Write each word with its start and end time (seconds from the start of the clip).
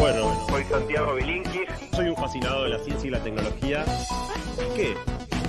Bueno, 0.00 0.46
Soy 0.48 0.64
Santiago 0.64 1.14
Bilinkis. 1.14 1.68
soy 1.94 2.08
un 2.08 2.16
fascinado 2.16 2.64
de 2.64 2.70
la 2.70 2.78
ciencia 2.78 3.06
y 3.06 3.10
la 3.10 3.22
tecnología. 3.22 3.84
Que 4.74 4.94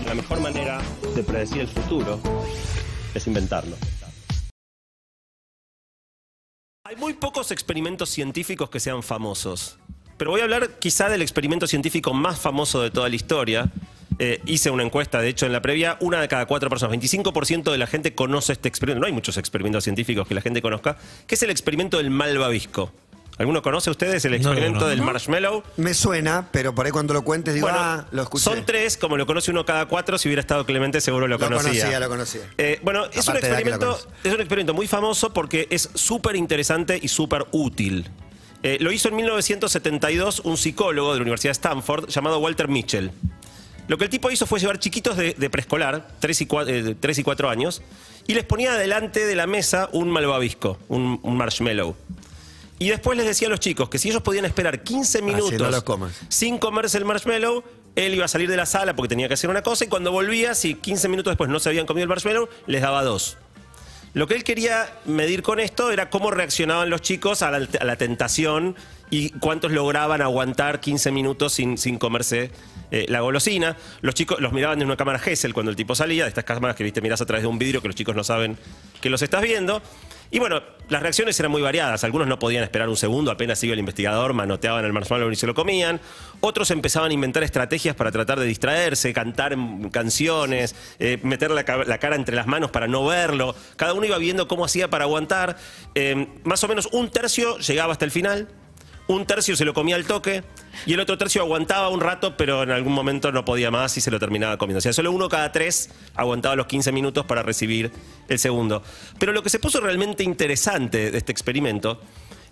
la 0.05 0.13
mejor 0.13 0.41
manera 0.41 0.81
de 1.15 1.23
predecir 1.23 1.62
el 1.62 1.70
futuro 1.70 2.20
es 3.15 3.25
inventarlo. 3.27 3.77
Hay 6.83 6.97
muy 6.97 7.13
pocos 7.13 7.51
experimentos 7.51 8.10
científicos 8.10 8.69
que 8.69 8.81
sean 8.81 9.03
famosos. 9.03 9.79
Pero 10.17 10.31
voy 10.31 10.42
a 10.42 10.44
hablar 10.44 10.79
quizá 10.79 11.08
del 11.08 11.22
experimento 11.22 11.65
científico 11.65 12.13
más 12.13 12.38
famoso 12.38 12.81
de 12.81 12.92
toda 12.92 13.08
la 13.08 13.15
historia. 13.15 13.72
Eh, 14.20 14.42
hice 14.46 14.70
una 14.70 14.83
encuesta, 14.83 15.22
de 15.22 15.29
hecho, 15.29 15.46
en 15.46 15.54
la 15.54 15.62
previa, 15.62 15.97
una 16.02 16.20
de 16.20 16.27
cada 16.27 16.45
cuatro 16.45 16.70
personas, 16.70 16.98
25% 16.98 17.72
de 17.72 17.77
la 17.77 17.88
gente 17.88 18.13
conoce 18.16 18.52
este 18.52 18.68
experimento. 18.68 18.99
No 18.99 19.08
hay 19.08 19.13
muchos 19.13 19.38
experimentos 19.38 19.86
científicos 19.86 20.27
que 20.27 20.36
la 20.36 20.41
gente 20.41 20.62
conozca, 20.62 20.98
que 21.26 21.36
es 21.36 21.44
el 21.44 21.52
experimento 21.52 21.95
del 21.95 22.09
malvavisco. 22.09 22.91
¿Alguno 23.41 23.62
conoce 23.62 23.89
ustedes 23.89 24.23
el 24.26 24.36
experimento 24.36 24.81
no. 24.81 24.88
del 24.88 25.02
marshmallow? 25.02 25.63
Me 25.77 25.94
suena, 25.94 26.48
pero 26.52 26.73
por 26.73 26.86
ahí 26.86 26.91
cuando 26.91 27.13
lo 27.13 27.23
cuentes 27.23 27.54
digo, 27.54 27.66
Bueno, 27.67 27.80
ah, 27.81 28.05
lo 28.12 28.22
escuché. 28.23 28.44
son 28.44 28.66
tres, 28.66 28.98
como 28.98 29.17
lo 29.17 29.26
conoce 29.26 29.52
uno 29.52 29.66
cada 29.66 29.88
cuatro, 29.88 30.17
si 30.17 30.30
hubiera 30.30 30.41
estado 30.41 30.66
Clemente 30.66 31.02
seguro 31.02 31.27
lo 31.27 31.38
Lo 31.38 31.45
conocía. 31.45 31.72
conocía, 31.72 32.00
lo 32.00 32.08
conocía. 32.09 32.41
Eh, 32.58 32.80
bueno, 32.84 33.05
es 33.05 33.27
un, 33.27 33.36
Aparte 33.36 33.48
experimento, 33.48 34.00
es 34.23 34.34
un 34.34 34.40
experimento 34.40 34.73
muy 34.73 34.88
famoso 34.88 35.34
porque 35.34 35.67
es 35.72 35.90
súper 35.95 36.36
interesante 36.36 37.00
y 37.02 37.08
súper 37.08 37.48
útil. 37.52 38.09
Eh, 38.64 38.77
lo 38.80 38.91
hizo 38.91 39.09
en 39.09 39.16
1972 39.16 40.42
un 40.42 40.55
psicólogo 40.55 41.14
de 41.14 41.17
la 41.17 41.23
Universidad 41.23 41.50
de 41.50 41.53
Stanford 41.53 42.09
llamado 42.09 42.38
Walter 42.39 42.67
Mitchell. 42.67 43.12
Lo 43.88 43.98
que 43.98 44.03
el 44.03 44.09
tipo 44.12 44.30
hizo 44.30 44.45
fue 44.45 44.59
llevar 44.59 44.78
chiquitos 44.78 45.17
de, 45.17 45.34
de 45.34 45.50
preescolar, 45.50 46.08
3 46.20 46.42
y, 46.42 46.45
4 46.45 47.50
años, 47.50 47.81
y 48.28 48.36
les 48.36 48.44
ponía 48.44 48.73
delante 48.76 49.26
de 49.26 49.36
la 49.36 49.48
mesa 49.48 49.89
un 49.92 50.09
malvavisco, 50.12 50.78
un, 50.88 51.20
un 51.23 51.36
marshmallow. 51.38 51.95
Y 52.81 52.90
después 52.90 53.16
les 53.16 53.27
decía 53.27 53.48
a 53.48 53.52
los 53.52 53.59
chicos 53.59 53.90
que 53.90 53.99
si 53.99 54.09
ellos 54.09 54.23
podían 54.23 54.44
esperar 54.44 54.81
15 54.81 55.22
minutos 55.22 55.53
no 55.53 55.70
lo 55.70 55.85
comas. 55.85 56.19
sin 56.30 56.58
comerse 56.58 56.97
el 56.97 57.06
marshmallow, 57.06 57.64
él 57.95 58.16
iba 58.16 58.25
a 58.25 58.28
salir 58.28 58.50
de 58.50 58.58
la 58.58 58.66
sala 58.66 58.95
porque 58.95 59.09
tenía 59.09 59.28
que 59.28 59.36
hacer 59.36 59.52
una 59.52 59.61
cosa 59.61 59.86
y 59.86 59.88
cuando 59.88 60.11
volvía, 60.11 60.56
si 60.56 60.73
15 60.73 61.08
minutos 61.08 61.30
después 61.30 61.47
no 61.47 61.59
se 61.59 61.69
habían 61.69 61.86
comido 61.86 62.06
el 62.06 62.09
marshmallow, 62.09 62.50
les 62.66 62.81
daba 62.81 63.03
dos. 63.03 63.38
Lo 64.16 64.25
que 64.25 64.33
él 64.33 64.44
quería 64.44 64.97
medir 65.06 65.44
con 65.44 65.59
esto 65.59 65.91
era 65.91 66.09
cómo 66.09 66.31
reaccionaban 66.31 66.89
los 66.89 67.02
chicos 67.02 67.44
a 67.44 67.52
la, 67.52 67.67
a 67.80 67.86
la 67.86 67.97
tentación 67.97 68.75
y 69.11 69.30
cuántos 69.30 69.72
lograban 69.72 70.23
aguantar 70.23 70.80
15 70.80 71.11
minutos 71.11 71.53
sin, 71.53 71.78
sin 71.78 72.00
comerse 72.00 72.50
eh, 72.89 73.06
la 73.09 73.22
golosina. 73.22 73.78
Los 74.02 74.16
chicos 74.16 74.41
los 74.41 74.53
miraban 74.53 74.81
en 74.81 74.88
una 74.88 74.97
cámara 74.97 75.19
Gesell 75.19 75.53
cuando 75.53 75.69
el 75.69 75.75
tipo 75.75 75.94
salía, 75.94 76.23
de 76.23 76.30
estas 76.30 76.45
cámaras 76.45 76.75
que 76.75 76.84
viste 76.84 77.00
mirás 77.00 77.22
a 77.22 77.25
través 77.28 77.44
de 77.44 77.47
un 77.47 77.59
vidrio 77.59 77.81
que 77.81 77.89
los 77.89 77.95
chicos 77.95 78.16
no 78.16 78.23
saben 78.23 78.58
que 79.02 79.11
los 79.11 79.22
estás 79.22 79.44
viendo. 79.44 79.84
Y 80.32 80.40
bueno, 80.40 80.62
las 80.88 81.02
reacciones 81.02 81.38
eran 81.40 81.52
muy 81.52 81.62
variadas. 81.62 82.06
Algunos 82.06 82.28
no 82.28 82.40
podían 82.40 82.64
esperar 82.64 82.88
un 82.88 82.96
segundo, 82.96 83.32
apenas 83.32 83.62
iba 83.64 83.74
el 83.74 83.80
investigador, 83.80 84.34
manoteaban 84.34 84.86
el 84.86 84.94
marshmallow 84.94 85.30
y 85.30 85.36
se 85.36 85.46
lo 85.46 85.54
comían. 85.54 86.00
Otros 86.40 86.72
empezaban 86.72 87.12
a 87.12 87.14
inventar 87.14 87.44
estrategias 87.44 87.96
para 87.96 88.12
tratar 88.12 88.40
de 88.40 88.46
distraerse, 88.46 89.12
cantar 89.14 89.58
canciones, 89.92 90.74
eh, 91.00 91.20
meter 91.24 91.52
la, 91.52 91.64
la 91.86 91.98
cara 91.98 92.16
entre 92.16 92.36
las 92.36 92.48
manos 92.48 92.72
para 92.72 92.88
no 92.88 93.06
verlo. 93.06 93.56
Cada 93.76 93.94
uno 93.94 94.06
iba 94.06 94.18
viendo 94.18 94.48
cómo 94.48 94.64
hacía 94.64 94.90
para 94.90 95.04
aguantar. 95.04 95.58
Eh, 95.96 96.28
más 96.46 96.64
o 96.64 96.68
menos 96.70 96.88
un 96.94 97.09
tercio 97.09 97.58
llegaba 97.58 97.92
hasta 97.92 98.06
el 98.06 98.12
final. 98.12 98.48
Un 99.12 99.26
tercio 99.26 99.58
se 99.58 99.66
lo 99.66 99.73
comía 99.73 99.98
al 99.98 100.06
toque 100.06 100.42
y 100.86 100.94
el 100.94 101.02
otro 101.02 101.17
tercio 101.17 101.42
aguantaba 101.42 101.90
un 101.90 102.00
rato, 102.00 102.38
pero 102.38 102.64
en 102.64 102.72
algún 102.72 102.94
momento 102.94 103.34
no 103.34 103.44
podía 103.44 103.70
más 103.70 103.98
y 103.98 104.02
se 104.02 104.09
lo 104.09 104.20
terminaba 104.20 104.58
comiendo. 104.58 104.78
O 104.78 104.81
sea, 104.81 104.94
solo 104.94 105.12
uno 105.12 105.28
cada 105.28 105.52
tres 105.52 105.90
aguantaba 106.16 106.56
los 106.56 106.68
15 106.68 106.94
minutos 106.94 107.26
para 107.26 107.44
recibir 107.44 107.92
el 108.30 108.40
segundo. 108.40 108.84
Pero 109.20 109.34
lo 109.34 109.44
que 109.44 109.50
se 109.50 109.59
puso 109.59 109.81
realmente 109.81 110.23
interesante 110.23 111.12
de 111.12 111.18
este 111.18 111.34
experimento 111.34 112.00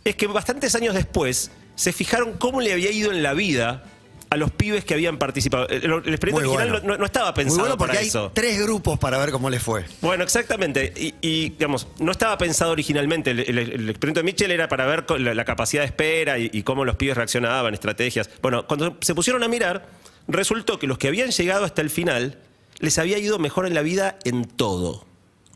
es 0.03 0.17
que 0.17 0.27
bastantes 0.27 0.75
años 0.75 0.95
después 0.95 1.49
se 1.75 1.93
fijaron 1.93 2.33
cómo 2.33 2.59
le 2.59 2.73
había 2.73 2.91
ido 2.91 3.13
en 3.13 3.23
la 3.23 3.33
vida 3.33 3.85
a 4.31 4.37
los 4.37 4.51
pibes 4.51 4.85
que 4.85 4.93
habían 4.93 5.17
participado. 5.17 5.67
El, 5.69 5.83
el 5.85 6.13
experimento 6.13 6.47
Muy 6.47 6.55
original 6.57 6.69
bueno. 6.69 6.87
no, 6.87 6.97
no 6.97 7.05
estaba 7.05 7.33
pensado 7.33 7.57
Muy 7.59 7.61
bueno 7.69 7.77
porque 7.77 7.91
para 7.93 7.99
hay 8.01 8.07
eso. 8.07 8.31
tres 8.33 8.61
grupos 8.61 8.99
para 8.99 9.17
ver 9.17 9.31
cómo 9.31 9.49
les 9.49 9.61
fue. 9.63 9.85
Bueno, 10.01 10.23
exactamente. 10.23 10.93
Y, 10.95 11.15
y, 11.21 11.49
digamos, 11.49 11.87
no 11.99 12.11
estaba 12.11 12.37
pensado 12.37 12.71
originalmente. 12.71 13.31
El, 13.31 13.39
el- 13.39 13.57
el 13.57 13.89
experimento 13.89 14.19
de 14.19 14.23
Mitchell 14.23 14.51
era 14.51 14.67
para 14.67 14.85
ver 14.85 15.05
la, 15.19 15.33
la 15.33 15.45
capacidad 15.45 15.81
de 15.81 15.87
espera 15.87 16.37
y, 16.37 16.49
y 16.53 16.61
cómo 16.63 16.85
los 16.85 16.95
pibes 16.95 17.17
reaccionaban, 17.17 17.73
estrategias. 17.73 18.29
Bueno, 18.41 18.67
cuando 18.67 18.97
se 19.01 19.15
pusieron 19.15 19.41
a 19.43 19.47
mirar, 19.47 19.87
resultó 20.27 20.77
que 20.77 20.85
los 20.85 20.97
que 20.99 21.07
habían 21.07 21.31
llegado 21.31 21.65
hasta 21.65 21.81
el 21.81 21.89
final 21.89 22.37
les 22.79 22.97
había 22.99 23.17
ido 23.17 23.39
mejor 23.39 23.65
en 23.65 23.73
la 23.73 23.81
vida 23.81 24.19
en 24.25 24.45
todo. 24.45 25.05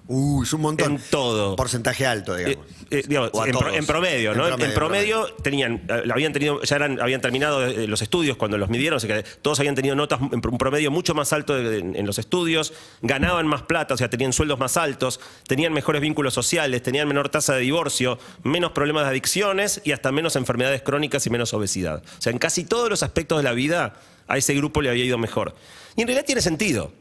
Uy, 0.06 0.44
es 0.46 0.52
un 0.52 0.60
montón. 0.62 0.92
En 0.96 1.02
todo. 1.10 1.56
Porcentaje 1.56 2.06
alto, 2.06 2.38
Eh, 2.38 2.44
digamos. 2.46 2.68
eh, 2.92 3.04
digamos, 3.08 3.32
en, 3.34 3.52
pro- 3.52 3.60
todos. 3.62 3.74
en 3.76 3.86
promedio, 3.86 4.36
¿no? 4.36 4.48
En 4.50 4.74
promedio, 4.74 5.28
tenían, 5.42 5.82
eh, 5.88 6.04
habían 6.14 6.34
tenido, 6.34 6.62
ya 6.62 6.76
eran, 6.76 7.00
habían 7.00 7.22
terminado 7.22 7.66
los 7.88 8.02
estudios 8.02 8.36
cuando 8.36 8.58
los 8.58 8.68
midieron, 8.70 8.98
o 8.98 9.00
sea 9.00 9.24
que 9.24 9.30
todos 9.42 9.60
habían 9.62 9.76
tenido 9.76 9.96
notas 9.96 10.20
en 10.20 10.42
un 10.46 10.58
promedio 10.58 10.92
mucho 10.92 11.16
más 11.16 11.32
alto 11.32 11.56
de- 11.56 11.80
en, 11.80 11.96
en 11.96 12.06
los 12.06 12.20
estudios, 12.20 12.74
ganaban 13.02 13.48
más 13.48 13.62
plata, 13.62 13.94
o 13.94 13.98
sea, 13.98 14.10
tenían 14.10 14.34
sueldos 14.34 14.60
más 14.60 14.76
altos, 14.76 15.22
tenían 15.48 15.72
mejores 15.72 16.02
vínculos 16.02 16.34
sociales, 16.34 16.84
tenían 16.84 17.08
menor 17.08 17.30
tasa 17.30 17.54
de 17.56 17.62
divorcio, 17.62 18.20
menos 18.44 18.74
problemas 18.74 19.04
de 19.06 19.12
adicciones 19.12 19.80
y 19.86 19.94
hasta 19.94 20.12
menos 20.12 20.36
enfermedades 20.36 20.82
crónicas 20.82 21.26
y 21.28 21.30
menos 21.30 21.54
obesidad. 21.54 22.04
O 22.20 22.22
sea, 22.22 22.34
en 22.34 22.40
casi 22.40 22.66
todos 22.66 22.90
los 22.90 23.04
aspectos 23.04 23.38
de 23.38 23.44
la 23.44 23.54
vida 23.54 23.94
a 24.28 24.38
ese 24.38 24.54
grupo 24.54 24.82
le 24.82 24.90
había 24.90 25.06
ido 25.06 25.18
mejor. 25.18 25.56
Y 25.96 26.02
en 26.02 26.08
realidad 26.08 26.26
tiene 26.26 26.42
sentido. 26.42 26.92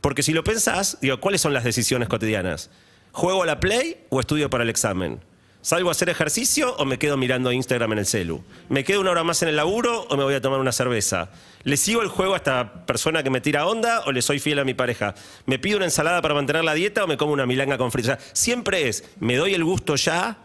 Porque 0.00 0.22
si 0.22 0.32
lo 0.32 0.44
pensás, 0.44 0.98
digo, 1.00 1.20
¿cuáles 1.20 1.40
son 1.40 1.52
las 1.52 1.64
decisiones 1.64 2.08
cotidianas? 2.08 2.70
¿Juego 3.12 3.42
a 3.42 3.46
la 3.46 3.60
Play 3.60 4.06
o 4.08 4.20
estudio 4.20 4.48
para 4.48 4.64
el 4.64 4.70
examen? 4.70 5.20
¿Salgo 5.62 5.90
a 5.90 5.92
hacer 5.92 6.08
ejercicio 6.08 6.74
o 6.76 6.86
me 6.86 6.98
quedo 6.98 7.18
mirando 7.18 7.52
Instagram 7.52 7.92
en 7.92 7.98
el 7.98 8.06
celu? 8.06 8.42
¿Me 8.70 8.82
quedo 8.82 9.02
una 9.02 9.10
hora 9.10 9.24
más 9.24 9.42
en 9.42 9.50
el 9.50 9.56
laburo 9.56 10.06
o 10.08 10.16
me 10.16 10.24
voy 10.24 10.32
a 10.32 10.40
tomar 10.40 10.58
una 10.58 10.72
cerveza? 10.72 11.28
¿Le 11.64 11.76
sigo 11.76 12.00
el 12.00 12.08
juego 12.08 12.32
a 12.32 12.38
esta 12.38 12.86
persona 12.86 13.22
que 13.22 13.28
me 13.28 13.42
tira 13.42 13.66
onda 13.66 14.00
o 14.06 14.12
le 14.12 14.22
soy 14.22 14.38
fiel 14.38 14.58
a 14.58 14.64
mi 14.64 14.72
pareja? 14.72 15.14
¿Me 15.44 15.58
pido 15.58 15.76
una 15.76 15.84
ensalada 15.84 16.22
para 16.22 16.32
mantener 16.32 16.64
la 16.64 16.72
dieta 16.72 17.04
o 17.04 17.06
me 17.06 17.18
como 17.18 17.34
una 17.34 17.44
milanga 17.44 17.76
con 17.76 17.90
sea, 17.90 18.18
siempre 18.32 18.88
es, 18.88 19.04
¿me 19.18 19.36
doy 19.36 19.52
el 19.52 19.62
gusto 19.62 19.96
ya 19.96 20.38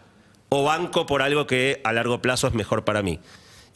o 0.50 0.64
banco 0.64 1.06
por 1.06 1.22
algo 1.22 1.46
que 1.46 1.80
a 1.82 1.94
largo 1.94 2.20
plazo 2.20 2.48
es 2.48 2.52
mejor 2.52 2.84
para 2.84 3.02
mí? 3.02 3.18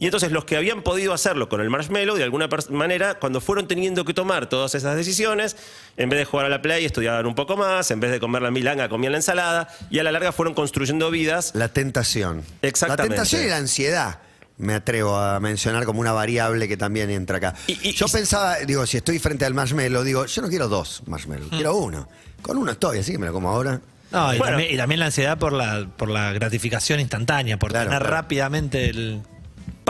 Y 0.01 0.05
entonces 0.05 0.31
los 0.31 0.45
que 0.45 0.57
habían 0.57 0.81
podido 0.81 1.13
hacerlo 1.13 1.47
con 1.47 1.61
el 1.61 1.69
marshmallow, 1.69 2.15
de 2.17 2.23
alguna 2.23 2.49
manera, 2.71 3.19
cuando 3.19 3.39
fueron 3.39 3.67
teniendo 3.67 4.03
que 4.03 4.15
tomar 4.15 4.49
todas 4.49 4.73
esas 4.73 4.95
decisiones, 4.95 5.55
en 5.95 6.09
vez 6.09 6.17
de 6.17 6.25
jugar 6.25 6.47
a 6.47 6.49
la 6.49 6.59
play, 6.63 6.83
estudiaban 6.85 7.27
un 7.27 7.35
poco 7.35 7.55
más, 7.55 7.91
en 7.91 7.99
vez 7.99 8.09
de 8.09 8.19
comer 8.19 8.41
la 8.41 8.49
milanga, 8.49 8.89
comían 8.89 9.11
la 9.11 9.19
ensalada, 9.19 9.67
y 9.91 9.99
a 9.99 10.03
la 10.03 10.11
larga 10.11 10.31
fueron 10.31 10.55
construyendo 10.55 11.11
vidas. 11.11 11.51
La 11.53 11.67
tentación. 11.69 12.41
Exactamente. 12.63 13.03
La 13.09 13.15
tentación 13.15 13.43
y 13.43 13.49
la 13.49 13.57
ansiedad. 13.57 14.19
Me 14.57 14.73
atrevo 14.73 15.15
a 15.17 15.39
mencionar 15.39 15.85
como 15.85 15.99
una 16.01 16.13
variable 16.13 16.67
que 16.67 16.77
también 16.77 17.11
entra 17.11 17.37
acá. 17.37 17.53
Y- 17.67 17.89
y- 17.89 17.93
yo 17.93 18.07
y- 18.07 18.11
pensaba, 18.11 18.57
digo, 18.57 18.87
si 18.87 18.97
estoy 18.97 19.19
frente 19.19 19.45
al 19.45 19.53
marshmallow, 19.53 20.03
digo, 20.03 20.25
yo 20.25 20.41
no 20.41 20.49
quiero 20.49 20.67
dos 20.67 21.03
marshmallows, 21.05 21.49
quiero 21.51 21.75
uno. 21.75 22.09
Con 22.41 22.57
uno 22.57 22.71
estoy, 22.71 22.97
así 22.97 23.11
que 23.11 23.19
me 23.19 23.27
lo 23.27 23.33
como 23.33 23.49
ahora. 23.51 23.79
No, 24.11 24.33
y, 24.33 24.39
Bueno. 24.39 24.53
también, 24.53 24.73
y 24.73 24.77
también 24.77 24.99
la 24.99 25.05
ansiedad 25.05 25.37
por 25.37 25.53
la, 25.53 25.87
por 25.95 26.09
la 26.09 26.33
gratificación 26.33 26.99
instantánea, 26.99 27.59
por 27.59 27.69
Claro, 27.69 27.89
tener 27.89 28.01
claro. 28.01 28.15
rápidamente 28.15 28.89
el. 28.89 29.21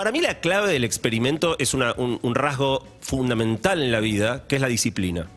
Para 0.02 0.12
mí 0.12 0.20
la 0.20 0.40
clave 0.40 0.74
del 0.74 0.84
experimento 0.84 1.56
es 1.60 1.76
un, 1.76 2.34
rasgo 2.34 2.88
fundamental 3.02 3.84
en 3.84 3.92
la 3.92 4.00
vida, 4.00 4.48
que 4.48 4.56
es 4.56 4.62
la 4.64 4.68
disciplina. 4.68 5.28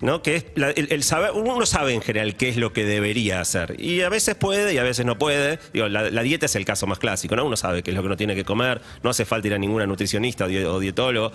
¿No? 0.00 0.22
Que 0.22 0.36
es 0.36 0.44
el, 0.54 0.92
el 0.92 1.02
saber, 1.02 1.32
uno 1.32 1.66
sabe 1.66 1.92
en 1.92 2.00
general 2.00 2.36
qué 2.36 2.48
es 2.48 2.56
lo 2.56 2.72
que 2.72 2.84
debería 2.84 3.40
hacer. 3.40 3.74
Y 3.80 4.02
a 4.02 4.08
veces 4.08 4.36
puede 4.36 4.72
y 4.74 4.78
a 4.78 4.84
veces 4.84 5.04
no 5.04 5.18
puede. 5.18 5.58
La, 5.72 6.22
dieta 6.22 6.46
es 6.46 6.54
el 6.54 6.64
caso 6.64 6.86
más 6.86 7.00
clásico, 7.00 7.34
¿no? 7.34 7.44
Uno 7.44 7.56
sabe 7.56 7.82
qué 7.82 7.90
es 7.90 7.96
lo 7.96 8.02
que 8.02 8.06
uno 8.06 8.16
tiene 8.16 8.36
que 8.36 8.44
comer, 8.44 8.80
no 9.02 9.10
hace 9.10 9.24
falta 9.24 9.48
ir 9.48 9.54
a 9.54 9.58
ninguna 9.58 9.86
nutricionista 9.86 10.44
o, 10.44 10.48
die- 10.48 10.66
o 10.66 10.78
dietólogo. 10.78 11.32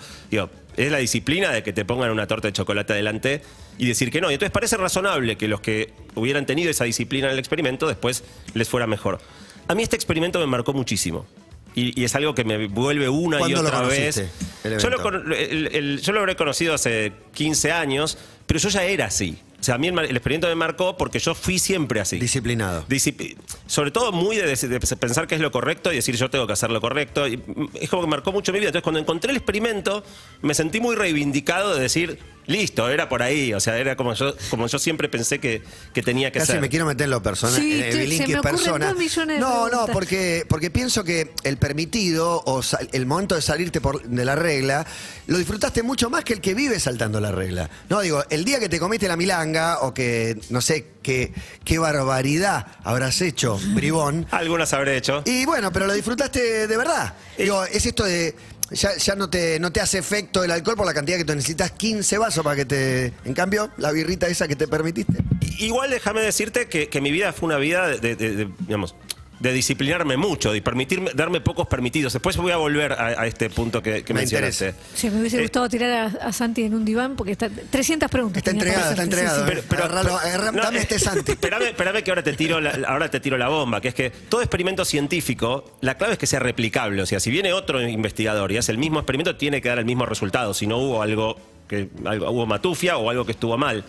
Es 0.78 0.90
la 0.90 0.96
disciplina 0.96 1.50
de 1.50 1.62
que 1.62 1.74
te 1.74 1.84
pongan 1.84 2.10
una 2.10 2.26
torta 2.26 2.48
de 2.48 2.52
chocolate 2.54 2.94
adelante 2.94 3.42
y 3.76 3.86
decir 3.86 4.10
que 4.10 4.22
no. 4.22 4.30
Y 4.30 4.34
entonces 4.34 4.50
parece 4.50 4.78
razonable 4.78 5.36
que 5.36 5.46
los 5.46 5.60
que 5.60 5.92
hubieran 6.14 6.46
tenido 6.46 6.70
esa 6.70 6.84
disciplina 6.84 7.26
en 7.26 7.34
el 7.34 7.38
experimento 7.38 7.86
después 7.86 8.24
les 8.54 8.66
fuera 8.66 8.86
mejor. 8.86 9.20
A 9.68 9.74
mí 9.74 9.82
este 9.82 9.94
experimento 9.96 10.38
me 10.38 10.46
marcó 10.46 10.72
muchísimo. 10.72 11.26
Y, 11.74 12.00
y 12.00 12.04
es 12.04 12.14
algo 12.14 12.34
que 12.34 12.44
me 12.44 12.66
vuelve 12.66 13.08
una 13.08 13.36
y 13.36 13.40
¿Cuándo 13.40 13.62
lo 13.62 13.68
otra 13.68 13.82
vez. 13.82 14.22
Yo 14.64 14.90
lo, 14.90 15.34
el- 15.34 15.68
el- 15.72 16.00
yo 16.00 16.12
lo 16.12 16.20
habré 16.20 16.36
conocido 16.36 16.74
hace 16.74 17.12
15 17.34 17.72
años, 17.72 18.18
pero 18.46 18.58
yo 18.58 18.68
ya 18.68 18.84
era 18.84 19.06
así. 19.06 19.38
O 19.60 19.62
sea, 19.62 19.74
a 19.74 19.78
mí 19.78 19.88
el, 19.88 19.98
experimento 20.16 20.48
me 20.48 20.54
marcó 20.54 20.96
porque 20.96 21.18
yo 21.18 21.34
fui 21.34 21.58
siempre 21.58 22.00
así. 22.00 22.18
Disciplinado. 22.18 22.86
Discipli- 22.88 23.36
sobre 23.66 23.90
todo 23.90 24.10
muy 24.10 24.36
de, 24.36 24.46
de 24.56 24.80
pensar 24.96 25.26
que 25.26 25.34
es 25.34 25.40
lo 25.40 25.50
correcto 25.52 25.92
y 25.92 25.96
decir 25.96 26.16
yo 26.16 26.30
tengo 26.30 26.46
que 26.46 26.54
hacer 26.54 26.70
lo 26.70 26.80
correcto. 26.80 27.28
Y, 27.28 27.40
es 27.74 27.90
como 27.90 28.02
que 28.02 28.08
marcó 28.08 28.32
mucho 28.32 28.52
mi 28.52 28.58
vida. 28.58 28.68
Entonces 28.68 28.82
cuando 28.82 28.98
encontré 29.00 29.30
el 29.30 29.36
experimento 29.36 30.02
me 30.40 30.54
sentí 30.54 30.80
muy 30.80 30.96
reivindicado 30.96 31.74
de 31.74 31.82
decir, 31.82 32.18
listo, 32.50 32.88
era 32.88 33.08
por 33.08 33.22
ahí. 33.22 33.54
O 33.54 33.60
sea, 33.60 33.78
era 33.78 33.96
como 33.96 34.12
yo, 34.14 34.34
como 34.50 34.66
yo 34.66 34.78
siempre 34.78 35.08
pensé 35.08 35.38
que, 35.38 35.62
que 35.94 36.02
tenía 36.02 36.30
que 36.30 36.40
Casi 36.40 36.52
ser. 36.52 36.60
me 36.60 36.68
quiero 36.68 36.84
meter 36.84 37.04
en 37.04 37.10
lo 37.10 37.22
personal. 37.22 37.60
Sí, 37.60 37.82
Bilinkis 37.82 38.26
se 38.26 38.36
me 38.36 38.42
persona. 38.42 38.86
dos 38.88 38.98
millones 38.98 39.36
de 39.36 39.40
no, 39.40 39.68
no, 39.68 39.86
porque, 39.86 40.44
porque 40.48 40.70
pienso 40.70 41.04
que 41.04 41.32
el 41.44 41.56
permitido 41.56 42.42
o 42.44 42.60
el 42.92 43.06
momento 43.06 43.34
de 43.34 43.42
salirte 43.42 43.80
por, 43.80 44.02
de 44.02 44.24
la 44.24 44.34
regla 44.36 44.86
lo 45.26 45.38
disfrutaste 45.38 45.82
mucho 45.82 46.10
más 46.10 46.24
que 46.24 46.32
el 46.34 46.40
que 46.40 46.54
vive 46.54 46.78
saltando 46.80 47.20
la 47.20 47.32
regla. 47.32 47.70
No, 47.88 48.00
digo, 48.00 48.24
el 48.30 48.44
día 48.44 48.58
que 48.58 48.68
te 48.68 48.78
comiste 48.78 49.06
la 49.08 49.16
milanga 49.16 49.78
o 49.80 49.94
que 49.94 50.36
no 50.50 50.60
sé 50.60 50.86
qué, 51.02 51.32
qué 51.64 51.78
barbaridad 51.78 52.66
habrás 52.82 53.20
hecho, 53.20 53.58
bribón. 53.74 54.26
Algunas 54.30 54.72
habré 54.72 54.96
hecho. 54.96 55.22
Y 55.24 55.44
bueno, 55.46 55.72
pero 55.72 55.86
lo 55.86 55.92
disfrutaste 55.92 56.66
de 56.66 56.76
verdad. 56.76 57.14
Digo, 57.38 57.64
es 57.64 57.86
esto 57.86 58.04
de. 58.04 58.34
Ya, 58.72 58.96
ya 58.96 59.16
no, 59.16 59.28
te, 59.28 59.58
no 59.58 59.72
te 59.72 59.80
hace 59.80 59.98
efecto 59.98 60.44
el 60.44 60.50
alcohol 60.52 60.76
por 60.76 60.86
la 60.86 60.94
cantidad 60.94 61.18
que 61.18 61.24
tú 61.24 61.34
necesitas 61.34 61.72
15 61.72 62.18
vasos 62.18 62.44
para 62.44 62.54
que 62.56 62.64
te. 62.64 63.12
En 63.24 63.34
cambio, 63.34 63.70
la 63.78 63.90
birrita 63.90 64.28
esa 64.28 64.46
que 64.46 64.54
te 64.56 64.68
permitiste. 64.68 65.14
Igual 65.58 65.90
déjame 65.90 66.20
decirte 66.20 66.68
que, 66.68 66.88
que 66.88 67.00
mi 67.00 67.10
vida 67.10 67.32
fue 67.32 67.48
una 67.48 67.56
vida 67.58 67.88
de, 67.88 68.14
de- 68.16 68.48
digamos, 68.60 68.94
de 69.40 69.52
disciplinarme 69.54 70.16
mucho, 70.18 70.52
de 70.52 70.60
permitirme, 70.62 71.10
darme 71.14 71.40
pocos 71.40 71.66
permitidos. 71.66 72.12
Después 72.12 72.36
voy 72.36 72.52
a 72.52 72.58
volver 72.58 72.92
a, 72.92 73.06
a 73.22 73.26
este 73.26 73.48
punto 73.50 73.82
que, 73.82 74.04
que 74.04 74.12
Me 74.12 74.20
mencionaste. 74.20 74.68
interesa. 74.68 74.88
Sí, 74.94 75.10
me 75.10 75.18
hubiese 75.20 75.38
Eh, 75.38 75.42
gustado 75.42 75.66
tirar 75.68 75.90
a, 76.20 76.26
a 76.26 76.32
Santi 76.32 76.62
en 76.64 76.74
un 76.74 76.84
diván 76.84 77.16
porque 77.16 77.32
está 77.32 77.48
300 77.48 78.10
preguntas. 78.10 78.38
Está 78.38 78.50
entregado, 78.50 78.90
está 78.90 78.96
sí, 78.96 79.02
entregado. 79.02 79.46
sí. 79.46 79.52
eh. 79.58 79.62
Agarra- 79.70 80.52
no, 80.52 80.62
dame 80.62 80.78
eh, 80.78 80.82
este 80.82 80.98
Santi. 80.98 81.32
Espérame, 81.32 81.62
espérame 81.68 82.02
que 82.02 82.10
ahora 82.10 82.22
te, 82.22 82.34
tiro 82.34 82.60
la, 82.60 82.78
ahora 82.86 83.10
te 83.10 83.18
tiro 83.18 83.38
la 83.38 83.48
bomba, 83.48 83.80
que 83.80 83.88
es 83.88 83.94
que 83.94 84.10
todo 84.10 84.42
experimento 84.42 84.84
científico, 84.84 85.64
la 85.80 85.96
clave 85.96 86.12
es 86.12 86.18
que 86.18 86.26
sea 86.26 86.40
replicable. 86.40 87.00
O 87.00 87.06
sea, 87.06 87.18
si 87.18 87.30
viene 87.30 87.52
otro 87.54 87.80
investigador 87.80 88.52
y 88.52 88.58
hace 88.58 88.72
el 88.72 88.78
mismo 88.78 88.98
experimento, 89.00 89.36
tiene 89.36 89.62
que 89.62 89.70
dar 89.70 89.78
el 89.78 89.86
mismo 89.86 90.04
resultado. 90.04 90.52
Si 90.52 90.66
no 90.66 90.76
hubo 90.76 91.02
algo 91.02 91.36
que 91.66 91.88
algo, 92.04 92.30
hubo 92.30 92.44
matufia 92.46 92.98
o 92.98 93.08
algo 93.08 93.24
que 93.24 93.32
estuvo 93.32 93.56
mal. 93.56 93.84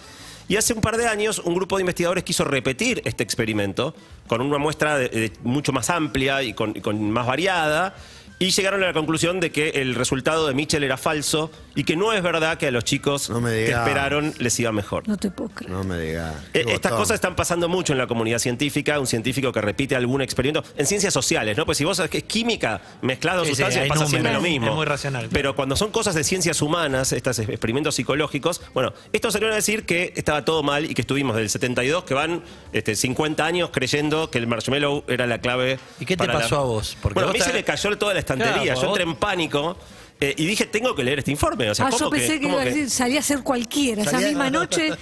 Y 0.48 0.58
hace 0.58 0.74
un 0.74 0.82
par 0.82 0.98
de 0.98 1.08
años 1.08 1.40
un 1.40 1.56
grupo 1.56 1.78
de 1.78 1.82
investigadores 1.84 2.24
quiso 2.24 2.44
repetir 2.44 3.02
este 3.06 3.24
experimento 3.24 3.96
con 4.28 4.42
una 4.42 4.58
muestra 4.58 4.98
de- 4.98 5.32
mucho 5.44 5.72
más 5.72 5.90
amplia 5.90 6.44
y 6.44 6.50
y 6.50 6.82
con 6.82 7.12
más 7.12 7.26
variada. 7.26 7.96
Y 8.42 8.50
llegaron 8.50 8.82
a 8.82 8.88
la 8.88 8.94
conclusión 8.94 9.40
de 9.40 9.52
que 9.52 9.70
el 9.70 9.94
resultado 9.94 10.48
de 10.48 10.56
Mitchell 10.56 10.84
era 10.84 10.98
falso 10.98 11.52
y 11.76 11.84
que 11.84 11.96
no 11.96 12.12
es 12.12 12.24
verdad 12.24 12.58
que 12.58 12.66
a 12.68 12.72
los 12.72 12.84
chicos 12.84 13.30
No 13.30 13.40
me 13.40 13.52
que 13.52 13.70
esperaron 13.72 14.34
les 14.40 14.60
iba 14.60 14.72
mejor. 14.72 15.08
No 15.08 15.16
te 15.16 15.30
puedo 15.30 15.52
creer. 15.52 15.72
No 15.72 15.84
me 15.84 16.00
digas. 16.00 16.34
Eh, 16.56 16.66
Estas 16.70 16.92
cosas 16.94 17.16
están 17.16 17.36
pasando 17.36 17.70
mucho 17.70 17.94
en 17.94 18.00
la 18.00 18.08
comunidad 18.08 18.40
científica, 18.40 19.00
un 19.00 19.06
científico 19.06 19.52
que 19.52 19.62
repite 19.62 19.96
algún 19.96 20.24
experimento 20.24 20.64
en 20.76 20.88
ciencias 20.88 21.14
sociales, 21.14 21.56
¿no? 21.56 21.68
Pues 21.68 21.78
si 21.78 21.86
vos 21.86 21.98
sabés 21.98 22.10
que 22.10 22.18
es 22.18 22.24
química, 22.24 22.82
mezclás 23.04 23.36
dos 23.36 23.46
Sí, 23.48 23.52
sustancias, 23.54 23.88
pasa 23.88 24.08
siempre 24.08 24.34
lo 24.34 24.42
mismo. 24.42 24.70
es 24.70 24.74
muy 24.74 24.86
racional. 24.86 25.30
Pero 25.32 25.56
cuando 25.56 25.76
son 25.76 25.92
cosas 25.92 26.16
de 26.16 26.24
ciencias 26.24 26.64
humanas, 26.64 27.12
estos 27.12 27.38
experimentos 27.38 27.94
psicológicos, 27.94 28.60
bueno, 28.74 28.92
esto 29.14 29.30
salieron 29.30 29.54
a 29.54 29.58
decir 29.58 29.86
que 29.86 30.14
estaba 30.16 30.44
todo 30.46 30.64
mal 30.64 30.90
y 30.90 30.96
que 30.96 31.02
estuvimos 31.02 31.36
del 31.36 31.48
72, 31.52 32.06
que 32.06 32.16
van 32.16 32.42
este, 32.74 32.96
50 32.96 33.46
años 33.46 33.70
creyendo 33.72 34.32
que 34.32 34.40
el 34.40 34.48
marshmallow 34.48 35.04
era 35.08 35.28
la 35.28 35.40
clave. 35.40 35.78
¿Y 36.00 36.06
qué 36.08 36.18
te 36.18 36.26
para 36.26 36.34
la- 36.34 36.40
pasó 36.40 36.58
a 36.58 36.64
vos? 36.64 36.98
Porque 37.00 37.14
bueno, 37.14 37.30
a 37.30 37.32
vos 37.34 37.40
mí 37.40 37.46
se 37.46 37.54
me 37.54 37.64
cayó 37.64 37.92
toda 37.98 38.16
la 38.16 38.20
estantería, 38.34 38.74
Claro, 38.74 38.82
yo 38.82 38.88
entré 38.88 39.04
en 39.04 39.16
pánico. 39.16 39.78
eh, 40.24 40.36
y 40.38 40.46
dije, 40.46 40.66
tengo 40.68 40.94
que 40.94 41.04
leer 41.04 41.20
este 41.20 41.32
informe. 41.32 41.70
O 41.72 41.74
sea, 41.76 41.86
Ah, 41.88 41.90
¿cómo 41.90 42.06
yo 42.06 42.10
pensé 42.12 42.40
que, 42.40 42.48
iba 42.48 42.62
a 42.62 42.66
decir, 42.66 42.90
salía 42.92 43.20
a 43.22 43.24
ser 43.24 43.42
cualquiera. 43.42 44.04
Esa 44.04 44.20
misma 44.20 44.50
noche. 44.50 44.92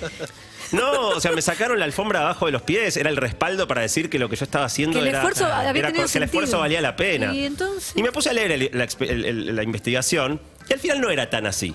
No, 0.72 1.10
o 1.10 1.20
sea, 1.20 1.32
me 1.32 1.42
sacaron 1.42 1.80
la 1.80 1.86
alfombra 1.86 2.20
abajo 2.22 2.46
de 2.46 2.52
los 2.52 2.62
pies, 2.62 2.96
era 2.96 3.10
el 3.10 3.18
respaldo 3.18 3.68
para 3.68 3.82
decir 3.82 4.08
que 4.08 4.20
lo 4.20 4.30
que 4.30 4.36
yo 4.36 4.44
estaba 4.44 4.66
haciendo 4.66 4.94
Que 4.94 5.00
el 5.02 5.08
era, 5.08 5.18
esfuerzo 5.18 5.46
había 5.48 5.72
era 5.80 5.88
tenido 5.88 6.08
que 6.08 6.18
el 6.20 6.24
esfuerzo 6.26 6.60
valía 6.60 6.80
la 6.80 6.96
pena. 6.96 7.34
Y 7.34 7.46
entonces- 7.46 7.94
Y 7.96 8.04
me 8.04 8.12
puse 8.12 8.30
a 8.30 8.34
leer 8.34 8.52
el- 8.52 8.70
la, 8.74 8.86
expe- 8.86 9.10
el- 9.10 9.26
el- 9.26 9.56
la 9.56 9.64
investigación 9.64 10.40
y 10.70 10.74
al 10.74 10.80
final 10.80 11.02
no 11.02 11.10
era 11.10 11.28
tan 11.32 11.48
así. 11.48 11.74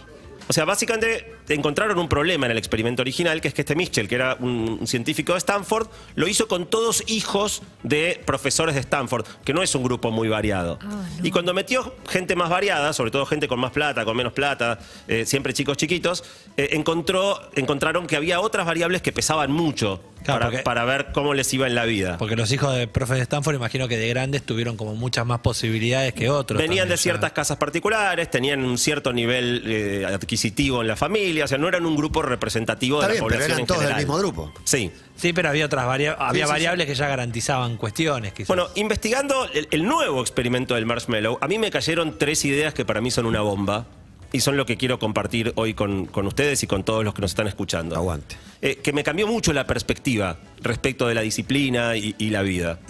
O 0.48 0.52
sea, 0.52 0.64
básicamente 0.64 1.34
encontraron 1.48 1.98
un 1.98 2.08
problema 2.08 2.46
en 2.46 2.52
el 2.52 2.58
experimento 2.58 3.02
original, 3.02 3.40
que 3.40 3.48
es 3.48 3.54
que 3.54 3.62
este 3.62 3.74
Mitchell, 3.74 4.08
que 4.08 4.14
era 4.14 4.36
un, 4.40 4.86
científico 4.86 5.32
de 5.32 5.38
Stanford, 5.38 5.88
lo 6.14 6.28
hizo 6.28 6.48
con 6.48 6.66
todos 6.66 7.02
hijos 7.06 7.62
de 7.82 8.20
profesores 8.24 8.74
de 8.74 8.80
Stanford, 8.80 9.26
que 9.44 9.52
no 9.54 9.62
es 9.62 9.74
un 9.74 9.82
grupo 9.82 10.10
muy 10.10 10.28
variado. 10.28 10.78
Ah, 10.82 11.06
no. 11.18 11.26
Y 11.26 11.30
cuando 11.30 11.54
metió 11.54 11.94
gente 12.08 12.36
más 12.36 12.50
variada, 12.50 12.92
sobre 12.92 13.10
todo 13.10 13.26
gente 13.26 13.48
con 13.48 13.60
más 13.60 13.72
plata, 13.72 14.04
con 14.04 14.16
menos 14.16 14.32
plata, 14.32 14.78
eh, 15.08 15.24
siempre 15.26 15.52
chicos 15.54 15.76
chiquitos, 15.76 16.24
eh, 16.56 16.70
encontró, 16.72 17.40
encontraron 17.54 18.06
que 18.06 18.16
había 18.16 18.40
otras 18.40 18.66
variables 18.66 19.02
que 19.02 19.12
pesaban 19.12 19.50
mucho 19.50 20.00
Claro, 20.24 20.40
para, 20.40 20.50
porque- 20.50 20.62
para 20.64 20.84
ver 20.84 21.06
cómo 21.12 21.34
les 21.34 21.52
iba 21.54 21.66
en 21.66 21.74
la 21.74 21.84
vida. 21.84 22.16
Porque 22.18 22.34
los 22.34 22.50
hijos 22.50 22.74
de 22.74 22.88
profes 22.88 23.16
de 23.18 23.22
Stanford, 23.22 23.54
imagino 23.54 23.86
que 23.88 23.96
de 23.98 24.08
grandes 24.08 24.42
tuvieron 24.42 24.76
como 24.76 24.94
muchas 24.94 25.24
más 25.26 25.40
posibilidades 25.40 26.14
que 26.14 26.30
otros. 26.30 26.58
Venían 26.58 26.68
también, 26.68 26.88
de 26.88 26.96
ya. 26.96 27.02
ciertas 27.02 27.32
casas 27.32 27.56
particulares, 27.58 28.30
tenían 28.30 28.64
un 28.64 28.78
cierto 28.78 29.12
nivel 29.12 29.62
eh, 29.66 30.06
adquisitivo 30.06 30.80
en 30.82 30.88
la 30.88 30.96
familia, 30.96 31.44
o 31.44 31.48
sea, 31.48 31.58
no 31.58 31.68
eran 31.68 31.84
un 31.86 31.94
grupo 31.96 32.22
representativo 32.22 32.98
Está 33.00 33.08
de 33.08 33.14
la 33.14 33.16
pero 33.18 33.24
población 33.24 33.50
eran 33.50 33.60
en 33.60 33.66
todos 33.66 33.80
del 33.80 33.88
general. 33.94 34.06
mismo 34.06 34.18
grupo. 34.18 34.52
Sí. 34.64 34.90
Sí, 35.16 35.32
pero 35.32 35.48
había 35.50 35.66
otras 35.66 35.86
varia- 35.86 36.16
había 36.18 36.46
sí, 36.46 36.50
variables 36.52 36.86
que 36.86 36.94
ya 36.94 37.06
garantizaban 37.06 37.76
cuestiones. 37.76 38.32
quizás. 38.32 38.48
Bueno, 38.48 38.68
investigando 38.74 39.46
el, 39.52 39.68
el 39.70 39.84
nuevo 39.84 40.20
experimento 40.20 40.74
del 40.74 40.86
marshmallow, 40.86 41.38
a 41.40 41.46
mí 41.48 41.58
me 41.58 41.70
cayeron 41.70 42.18
tres 42.18 42.44
ideas 42.44 42.74
que 42.74 42.84
para 42.84 43.00
mí 43.00 43.10
son 43.10 43.26
una 43.26 43.40
bomba 43.42 43.86
y 44.34 44.40
son 44.40 44.56
lo 44.56 44.66
que 44.66 44.76
quiero 44.76 44.98
compartir 44.98 45.52
hoy 45.54 45.74
con, 45.74 46.06
con 46.06 46.26
ustedes 46.26 46.60
y 46.64 46.66
con 46.66 46.82
todos 46.82 47.04
los 47.04 47.14
que 47.14 47.22
nos 47.22 47.30
están 47.30 47.46
escuchando. 47.46 47.94
Aguante. 47.94 48.36
Eh, 48.60 48.80
que 48.82 48.92
me 48.92 49.04
cambió 49.04 49.28
mucho 49.28 49.52
la 49.52 49.64
perspectiva 49.64 50.38
respecto 50.60 51.06
de 51.06 51.14
la 51.14 51.20
disciplina 51.20 51.96
y, 51.96 52.16
y 52.18 52.30
la 52.30 52.42
vida. 52.42 52.80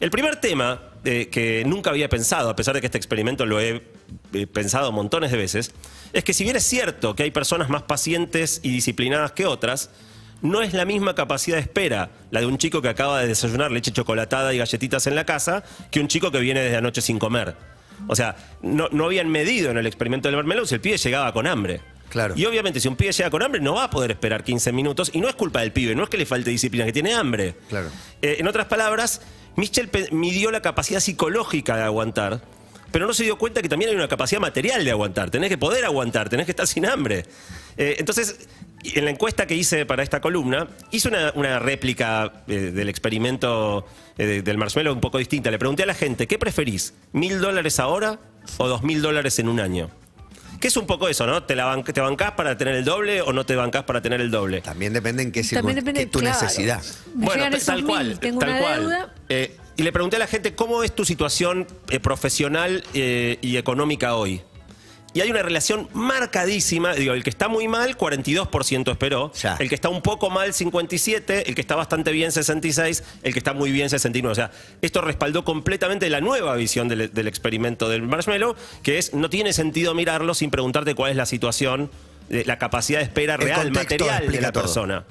El 0.00 0.10
primer 0.10 0.36
tema 0.36 0.80
eh, 1.04 1.28
que 1.30 1.64
nunca 1.66 1.90
había 1.90 2.08
pensado, 2.08 2.48
a 2.48 2.56
pesar 2.56 2.74
de 2.74 2.80
que 2.80 2.86
este 2.86 2.96
experimento 2.96 3.44
lo 3.44 3.60
he 3.60 3.82
eh, 4.32 4.46
pensado 4.46 4.90
montones 4.90 5.30
de 5.30 5.36
veces, 5.36 5.72
es 6.14 6.24
que 6.24 6.32
si 6.32 6.44
bien 6.44 6.56
es 6.56 6.64
cierto 6.64 7.14
que 7.14 7.24
hay 7.24 7.30
personas 7.30 7.68
más 7.68 7.82
pacientes 7.82 8.60
y 8.62 8.70
disciplinadas 8.70 9.32
que 9.32 9.44
otras, 9.44 9.90
no 10.40 10.62
es 10.62 10.72
la 10.72 10.86
misma 10.86 11.14
capacidad 11.14 11.56
de 11.56 11.62
espera 11.62 12.08
la 12.30 12.40
de 12.40 12.46
un 12.46 12.56
chico 12.56 12.80
que 12.80 12.88
acaba 12.88 13.20
de 13.20 13.26
desayunar 13.26 13.70
leche 13.70 13.92
chocolatada 13.92 14.54
y 14.54 14.58
galletitas 14.58 15.06
en 15.06 15.14
la 15.14 15.26
casa 15.26 15.62
que 15.90 16.00
un 16.00 16.08
chico 16.08 16.30
que 16.30 16.40
viene 16.40 16.60
desde 16.60 16.78
anoche 16.78 17.02
sin 17.02 17.18
comer. 17.18 17.75
O 18.08 18.16
sea, 18.16 18.36
no, 18.62 18.88
no 18.90 19.06
habían 19.06 19.28
medido 19.28 19.70
en 19.70 19.78
el 19.78 19.86
experimento 19.86 20.28
del 20.28 20.36
marmelón 20.36 20.66
si 20.66 20.74
el 20.74 20.80
pibe 20.80 20.96
llegaba 20.96 21.32
con 21.32 21.46
hambre. 21.46 21.80
Claro. 22.08 22.34
Y 22.36 22.44
obviamente 22.46 22.78
si 22.80 22.86
un 22.88 22.96
pibe 22.96 23.12
llega 23.12 23.30
con 23.30 23.42
hambre 23.42 23.60
no 23.60 23.74
va 23.74 23.84
a 23.84 23.90
poder 23.90 24.12
esperar 24.12 24.44
15 24.44 24.72
minutos 24.72 25.10
y 25.12 25.20
no 25.20 25.28
es 25.28 25.34
culpa 25.34 25.60
del 25.60 25.72
pibe, 25.72 25.94
no 25.94 26.04
es 26.04 26.08
que 26.08 26.16
le 26.16 26.24
falte 26.26 26.50
disciplina, 26.50 26.84
que 26.86 26.92
tiene 26.92 27.14
hambre. 27.14 27.56
Claro. 27.68 27.88
Eh, 28.22 28.36
en 28.38 28.46
otras 28.46 28.66
palabras, 28.66 29.22
Michel 29.56 29.88
pe- 29.88 30.08
midió 30.12 30.50
la 30.50 30.62
capacidad 30.62 31.00
psicológica 31.00 31.76
de 31.76 31.82
aguantar, 31.82 32.42
pero 32.92 33.06
no 33.06 33.12
se 33.12 33.24
dio 33.24 33.36
cuenta 33.38 33.60
que 33.60 33.68
también 33.68 33.90
hay 33.90 33.96
una 33.96 34.08
capacidad 34.08 34.40
material 34.40 34.84
de 34.84 34.90
aguantar. 34.92 35.30
Tenés 35.30 35.48
que 35.50 35.58
poder 35.58 35.84
aguantar, 35.84 36.28
tenés 36.28 36.46
que 36.46 36.52
estar 36.52 36.66
sin 36.66 36.86
hambre. 36.86 37.24
Eh, 37.76 37.96
entonces, 37.98 38.48
en 38.94 39.04
la 39.04 39.10
encuesta 39.10 39.46
que 39.46 39.54
hice 39.54 39.86
para 39.86 40.02
esta 40.02 40.20
columna, 40.20 40.68
hice 40.90 41.08
una, 41.08 41.32
una 41.34 41.58
réplica 41.58 42.44
eh, 42.46 42.70
del 42.72 42.88
experimento 42.88 43.86
eh, 44.18 44.26
de- 44.26 44.42
del 44.42 44.58
marshmallow 44.58 44.92
un 44.94 45.00
poco 45.00 45.18
distinta. 45.18 45.50
Le 45.50 45.58
pregunté 45.58 45.82
a 45.82 45.86
la 45.86 45.94
gente, 45.94 46.26
¿qué 46.26 46.38
preferís? 46.38 46.94
¿Mil 47.12 47.40
dólares 47.40 47.80
ahora 47.80 48.18
o 48.58 48.68
dos 48.68 48.82
mil 48.82 49.02
dólares 49.02 49.38
en 49.38 49.48
un 49.48 49.60
año? 49.60 49.90
Que 50.60 50.68
es 50.68 50.76
un 50.78 50.86
poco 50.86 51.08
eso, 51.08 51.26
¿no? 51.26 51.42
¿Te, 51.42 51.54
la 51.54 51.66
ban- 51.66 51.84
¿Te 51.84 52.00
bancás 52.00 52.32
para 52.32 52.56
tener 52.56 52.76
el 52.76 52.84
doble 52.84 53.20
o 53.20 53.32
no 53.32 53.44
te 53.44 53.56
bancás 53.56 53.82
para 53.84 54.00
tener 54.00 54.20
el 54.22 54.30
doble? 54.30 54.62
También 54.62 54.92
depende 54.94 55.22
en 55.22 55.30
qué 55.32 55.42
También 55.42 55.64
circun- 55.76 55.80
depende, 55.80 56.00
qué 56.00 56.06
tu 56.06 56.18
claro. 56.20 56.40
necesidad. 56.40 56.82
Me 57.14 57.26
llegan 57.26 57.50
ta- 57.50 57.56
esos 57.58 57.82
mil, 57.82 58.18
tengo 58.18 58.40
tal 58.40 58.48
una 58.50 58.58
cual. 58.60 58.80
deuda. 58.80 59.14
Eh, 59.28 59.56
y 59.76 59.82
le 59.82 59.92
pregunté 59.92 60.16
a 60.16 60.18
la 60.20 60.26
gente 60.26 60.54
cómo 60.54 60.82
es 60.82 60.94
tu 60.94 61.04
situación 61.04 61.66
eh, 61.90 62.00
profesional 62.00 62.82
eh, 62.94 63.38
y 63.42 63.58
económica 63.58 64.14
hoy. 64.16 64.40
Y 65.16 65.22
hay 65.22 65.30
una 65.30 65.40
relación 65.42 65.88
marcadísima, 65.94 66.92
digo, 66.94 67.14
el 67.14 67.24
que 67.24 67.30
está 67.30 67.48
muy 67.48 67.68
mal, 67.68 67.96
42% 67.96 68.90
esperó, 68.92 69.32
Ya. 69.32 69.56
el 69.58 69.70
que 69.70 69.74
está 69.74 69.88
un 69.88 70.02
poco 70.02 70.28
mal, 70.28 70.52
57, 70.52 71.48
el 71.48 71.54
que 71.54 71.60
está 71.62 71.74
bastante 71.74 72.12
bien, 72.12 72.32
66, 72.32 73.02
el 73.22 73.32
que 73.32 73.38
está 73.38 73.54
muy 73.54 73.72
bien, 73.72 73.88
69. 73.88 74.32
O 74.32 74.34
sea, 74.34 74.50
esto 74.82 75.00
respaldó 75.00 75.42
completamente 75.42 76.10
la 76.10 76.20
nueva 76.20 76.54
visión 76.56 76.88
del, 76.88 77.12
del 77.14 77.28
experimento 77.28 77.88
del 77.88 78.02
marshmallow, 78.02 78.56
que 78.82 78.98
es, 78.98 79.14
no 79.14 79.30
tiene 79.30 79.54
sentido 79.54 79.94
mirarlo 79.94 80.34
sin 80.34 80.50
preguntarte 80.50 80.94
cuál 80.94 81.12
es 81.12 81.16
la 81.16 81.24
situación, 81.24 81.90
eh, 82.28 82.42
la 82.44 82.58
capacidad 82.58 82.98
de 82.98 83.04
espera 83.04 83.36
El 83.36 83.40
real, 83.40 83.72
material 83.72 84.30
de 84.30 84.40
la 84.42 84.52
todo. 84.52 84.64
persona. 84.64 85.04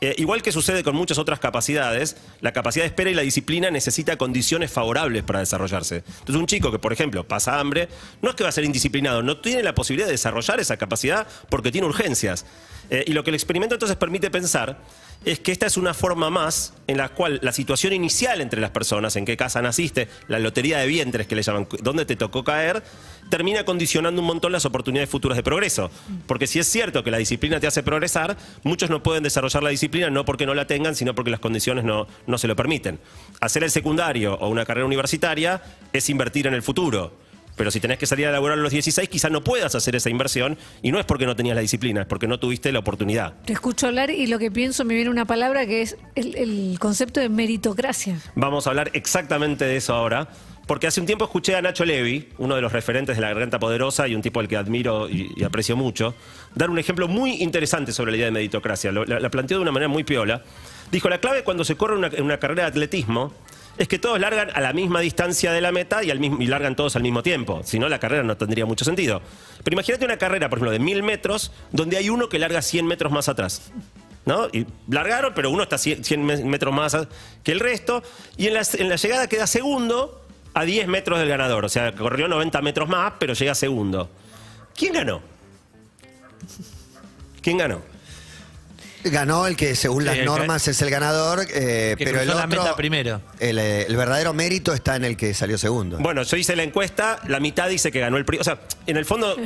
Eh, 0.00 0.14
igual 0.18 0.42
que 0.42 0.52
sucede 0.52 0.84
con 0.84 0.94
muchas 0.94 1.18
otras 1.18 1.40
capacidades, 1.40 2.16
la 2.40 2.52
capacidad 2.52 2.84
de 2.84 2.88
espera 2.88 3.10
y 3.10 3.14
la 3.14 3.22
disciplina 3.22 3.70
necesita 3.70 4.16
condiciones 4.16 4.70
favorables 4.70 5.24
para 5.24 5.40
desarrollarse. 5.40 6.04
Entonces, 6.06 6.36
un 6.36 6.46
chico 6.46 6.70
que, 6.70 6.78
por 6.78 6.92
ejemplo, 6.92 7.26
pasa 7.26 7.58
hambre, 7.58 7.88
no 8.22 8.30
es 8.30 8.36
que 8.36 8.44
va 8.44 8.50
a 8.50 8.52
ser 8.52 8.64
indisciplinado, 8.64 9.22
no 9.22 9.38
tiene 9.38 9.62
la 9.62 9.74
posibilidad 9.74 10.06
de 10.06 10.12
desarrollar 10.12 10.60
esa 10.60 10.76
capacidad 10.76 11.26
porque 11.48 11.72
tiene 11.72 11.86
urgencias. 11.86 12.46
Eh, 12.90 13.04
y 13.06 13.12
lo 13.12 13.22
que 13.22 13.30
el 13.30 13.34
experimento 13.34 13.74
entonces 13.74 13.96
permite 13.96 14.30
pensar 14.30 14.78
es 15.24 15.40
que 15.40 15.52
esta 15.52 15.66
es 15.66 15.76
una 15.76 15.94
forma 15.94 16.30
más 16.30 16.74
en 16.86 16.96
la 16.96 17.08
cual 17.08 17.40
la 17.42 17.52
situación 17.52 17.92
inicial 17.92 18.40
entre 18.40 18.60
las 18.60 18.70
personas, 18.70 19.16
en 19.16 19.24
qué 19.24 19.36
casa 19.36 19.60
naciste, 19.60 20.08
la 20.28 20.38
lotería 20.38 20.78
de 20.78 20.86
vientres 20.86 21.26
que 21.26 21.34
le 21.34 21.42
llaman, 21.42 21.66
dónde 21.82 22.06
te 22.06 22.16
tocó 22.16 22.44
caer, 22.44 22.82
termina 23.28 23.64
condicionando 23.64 24.20
un 24.20 24.26
montón 24.26 24.52
las 24.52 24.64
oportunidades 24.64 25.10
futuras 25.10 25.36
de 25.36 25.42
progreso. 25.42 25.90
Porque 26.26 26.46
si 26.46 26.58
es 26.58 26.68
cierto 26.68 27.02
que 27.04 27.10
la 27.10 27.18
disciplina 27.18 27.60
te 27.60 27.66
hace 27.66 27.82
progresar, 27.82 28.36
muchos 28.62 28.90
no 28.90 29.02
pueden 29.02 29.22
desarrollar 29.22 29.62
la 29.62 29.70
disciplina 29.70 30.08
no 30.08 30.24
porque 30.24 30.46
no 30.46 30.54
la 30.54 30.66
tengan, 30.66 30.94
sino 30.94 31.14
porque 31.14 31.30
las 31.30 31.40
condiciones 31.40 31.84
no, 31.84 32.06
no 32.26 32.38
se 32.38 32.48
lo 32.48 32.56
permiten. 32.56 33.00
Hacer 33.40 33.64
el 33.64 33.70
secundario 33.70 34.34
o 34.34 34.48
una 34.48 34.64
carrera 34.64 34.86
universitaria 34.86 35.62
es 35.92 36.08
invertir 36.08 36.46
en 36.46 36.54
el 36.54 36.62
futuro. 36.62 37.27
Pero 37.58 37.70
si 37.70 37.80
tenés 37.80 37.98
que 37.98 38.06
salir 38.06 38.26
a 38.26 38.32
laburar 38.32 38.56
a 38.58 38.62
los 38.62 38.72
16, 38.72 39.08
quizás 39.10 39.30
no 39.30 39.44
puedas 39.44 39.74
hacer 39.74 39.94
esa 39.96 40.08
inversión 40.08 40.56
y 40.80 40.90
no 40.92 40.98
es 40.98 41.04
porque 41.04 41.26
no 41.26 41.36
tenías 41.36 41.54
la 41.56 41.60
disciplina, 41.60 42.00
es 42.02 42.06
porque 42.06 42.26
no 42.26 42.38
tuviste 42.38 42.72
la 42.72 42.78
oportunidad. 42.78 43.34
Te 43.44 43.52
escucho 43.52 43.88
hablar 43.88 44.10
y 44.10 44.26
lo 44.28 44.38
que 44.38 44.50
pienso 44.50 44.84
me 44.86 44.94
viene 44.94 45.10
una 45.10 45.26
palabra 45.26 45.66
que 45.66 45.82
es 45.82 45.96
el, 46.14 46.34
el 46.36 46.78
concepto 46.78 47.20
de 47.20 47.28
meritocracia. 47.28 48.18
Vamos 48.34 48.66
a 48.66 48.70
hablar 48.70 48.90
exactamente 48.94 49.64
de 49.66 49.76
eso 49.76 49.92
ahora, 49.94 50.28
Porque 50.68 50.86
hace 50.86 51.00
un 51.00 51.06
tiempo 51.06 51.24
escuché 51.24 51.56
a 51.56 51.62
Nacho 51.62 51.84
Levi, 51.86 52.28
uno 52.36 52.54
de 52.54 52.60
los 52.60 52.70
referentes 52.72 53.16
de 53.16 53.22
la 53.22 53.28
Garganta 53.28 53.58
Poderosa 53.58 54.06
y 54.06 54.14
un 54.14 54.20
tipo 54.20 54.38
al 54.38 54.48
que 54.48 54.56
admiro 54.58 55.08
y, 55.08 55.32
y 55.34 55.42
aprecio 55.42 55.76
mucho, 55.76 56.14
dar 56.54 56.68
un 56.68 56.78
ejemplo 56.78 57.08
muy 57.08 57.42
interesante 57.42 57.90
sobre 57.92 58.10
la 58.12 58.16
idea 58.18 58.26
de 58.26 58.32
meritocracia. 58.32 58.92
Lo- 58.92 59.06
la, 59.06 59.18
la 59.18 59.30
planteó 59.30 59.56
de 59.56 59.62
una 59.62 59.72
manera 59.72 59.88
muy 59.88 60.04
piola. 60.04 60.42
Dijo, 60.92 61.08
la 61.08 61.20
clave 61.20 61.42
cuando 61.42 61.64
se 61.64 61.76
corre 61.76 61.96
una 61.96 62.38
carrera 62.38 62.64
de 62.64 62.68
atletismo 62.68 63.32
es 63.78 63.88
que 63.88 63.98
todos 63.98 64.18
largan 64.20 64.50
a 64.54 64.60
la 64.60 64.72
misma 64.72 65.00
distancia 65.00 65.52
de 65.52 65.60
la 65.60 65.72
meta 65.72 66.02
y, 66.04 66.10
al 66.10 66.18
mismo, 66.20 66.42
y 66.42 66.46
largan 66.46 66.74
todos 66.76 66.96
al 66.96 67.02
mismo 67.02 67.22
tiempo. 67.22 67.62
Si 67.64 67.78
no, 67.78 67.88
la 67.88 67.98
carrera 68.00 68.22
no 68.22 68.36
tendría 68.36 68.66
mucho 68.66 68.84
sentido. 68.84 69.22
Pero 69.64 69.74
imagínate 69.74 70.04
una 70.04 70.16
carrera, 70.18 70.48
por 70.50 70.58
ejemplo, 70.58 70.72
de 70.72 70.78
mil 70.80 71.02
metros, 71.02 71.52
donde 71.72 71.96
hay 71.96 72.10
uno 72.10 72.28
que 72.28 72.38
larga 72.38 72.60
100 72.60 72.86
metros 72.86 73.12
más 73.12 73.28
atrás. 73.28 73.70
¿no? 74.26 74.48
Y 74.52 74.66
largaron, 74.90 75.32
pero 75.34 75.50
uno 75.50 75.62
está 75.62 75.78
100, 75.78 76.04
100 76.04 76.22
me- 76.24 76.44
metros 76.44 76.74
más 76.74 76.94
que 77.42 77.52
el 77.52 77.60
resto. 77.60 78.02
Y 78.36 78.48
en 78.48 78.54
la, 78.54 78.62
en 78.74 78.88
la 78.90 78.96
llegada 78.96 79.26
queda 79.28 79.46
segundo 79.46 80.22
a 80.52 80.64
10 80.64 80.86
metros 80.88 81.18
del 81.18 81.28
ganador. 81.28 81.64
O 81.64 81.68
sea, 81.70 81.94
corrió 81.94 82.28
90 82.28 82.60
metros 82.60 82.88
más, 82.88 83.14
pero 83.18 83.32
llega 83.32 83.54
segundo. 83.54 84.10
¿Quién 84.76 84.92
ganó? 84.92 85.22
¿Quién 87.40 87.56
ganó? 87.58 87.80
Ganó 89.04 89.46
el 89.46 89.56
que 89.56 89.74
según 89.76 90.04
las 90.04 90.16
que- 90.16 90.24
normas 90.24 90.66
es 90.68 90.80
el 90.82 90.90
ganador, 90.90 91.40
eh, 91.52 91.94
Que 91.96 92.04
pero 92.04 92.20
el 92.20 92.28
otro... 92.30 92.40
la 92.40 92.46
meta 92.46 92.76
primero. 92.76 93.20
El, 93.38 93.58
eh, 93.58 93.82
el 93.86 93.96
verdadero 93.96 94.32
mérito 94.34 94.74
está 94.74 94.96
en 94.96 95.04
el 95.04 95.16
que 95.16 95.34
salió 95.34 95.56
segundo. 95.58 95.98
Bueno, 95.98 96.22
yo 96.22 96.36
hice 96.36 96.56
la 96.56 96.62
encuesta, 96.64 97.20
la 97.28 97.40
mitad 97.40 97.68
dice 97.68 97.92
que 97.92 98.00
ganó 98.00 98.16
el 98.16 98.24
primero. 98.24 98.40
O 98.42 98.44
sea, 98.44 98.60
en 98.86 98.96
el 98.96 99.04
fondo 99.04 99.36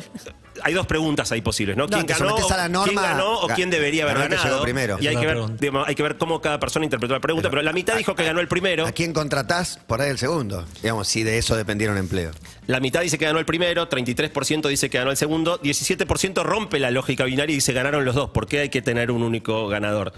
hay 0.63 0.75
dos 0.75 0.87
preguntas 0.87 1.31
ahí 1.33 1.41
posibles, 1.41 1.77
¿no? 1.77 1.89
¿Quién 1.89 2.07
ganó, 2.07 2.37
a 2.37 2.57
la 2.57 2.85
quién 2.85 2.97
ganó 2.97 3.41
o 3.41 3.49
quién 3.49 3.71
debería 3.71 4.05
haber 4.05 4.29
ganado? 4.29 4.45
llegó 4.45 4.63
primero. 4.63 4.97
Y 5.01 5.07
que, 5.07 5.17
ver, 5.17 5.39
digamos, 5.59 5.89
hay 5.89 5.95
que 5.95 6.03
ver 6.03 6.19
cómo 6.19 6.41
cada 6.41 6.61
persona 6.61 6.85
interpretó 6.85 7.15
la 7.15 7.21
pregunta, 7.21 7.51
pero, 7.51 7.63
la 7.63 7.73
mitad 7.73 7.97
dijo 7.97 8.15
que 8.15 8.25
ganó 8.25 8.41
el 8.41 8.49
primero. 8.49 8.87
¿A 8.87 8.93
quién 8.93 9.13
contratás? 9.13 9.79
Por 9.87 10.01
ahí 10.01 10.11
el 10.11 10.19
segundo. 10.19 10.65
Digamos, 10.83 11.09
si 11.09 11.23
de 11.23 11.39
eso 11.39 11.57
dependiera 11.57 11.93
un 11.93 11.99
empleo. 11.99 12.31
La 12.67 12.81
mitad 12.81 13.01
dice 13.01 13.19
que 13.19 13.25
ganó 13.25 13.39
el 13.39 13.47
primero, 13.47 13.89
33% 13.89 14.69
dice 14.69 14.91
que 14.91 14.99
ganó 14.99 15.11
el 15.11 15.17
segundo, 15.17 15.61
17% 15.61 16.43
rompe 16.43 16.79
la 16.79 16.91
lógica 16.91 17.25
binaria 17.25 17.53
y 17.53 17.57
dice 17.57 17.73
ganaron 17.73 18.05
los 18.05 18.15
dos. 18.15 18.31
¿Por 18.31 18.47
qué 18.47 18.61
hay 18.61 18.69
que 18.69 18.83
tener 18.83 19.11
un 19.11 19.23
único 19.23 19.69
ganador? 19.69 20.13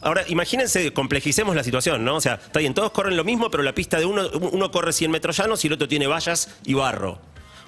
Ahora, 0.00 0.24
imagínense, 0.26 0.92
complejicemos 0.92 1.54
la 1.54 1.62
situación, 1.62 2.04
¿no? 2.04 2.16
O 2.16 2.20
sea, 2.20 2.34
está 2.34 2.58
bien, 2.58 2.74
todos 2.74 2.90
corren 2.90 3.16
lo 3.16 3.22
mismo, 3.22 3.50
pero 3.50 3.62
la 3.62 3.72
pista 3.72 3.98
de 3.98 4.04
uno, 4.04 4.28
uno 4.32 4.70
corre 4.72 4.92
100 4.92 5.10
metros 5.10 5.36
llanos 5.36 5.64
y 5.64 5.68
el 5.68 5.74
otro 5.74 5.86
tiene 5.86 6.08
vallas 6.08 6.48
y 6.64 6.74
barro. 6.74 7.20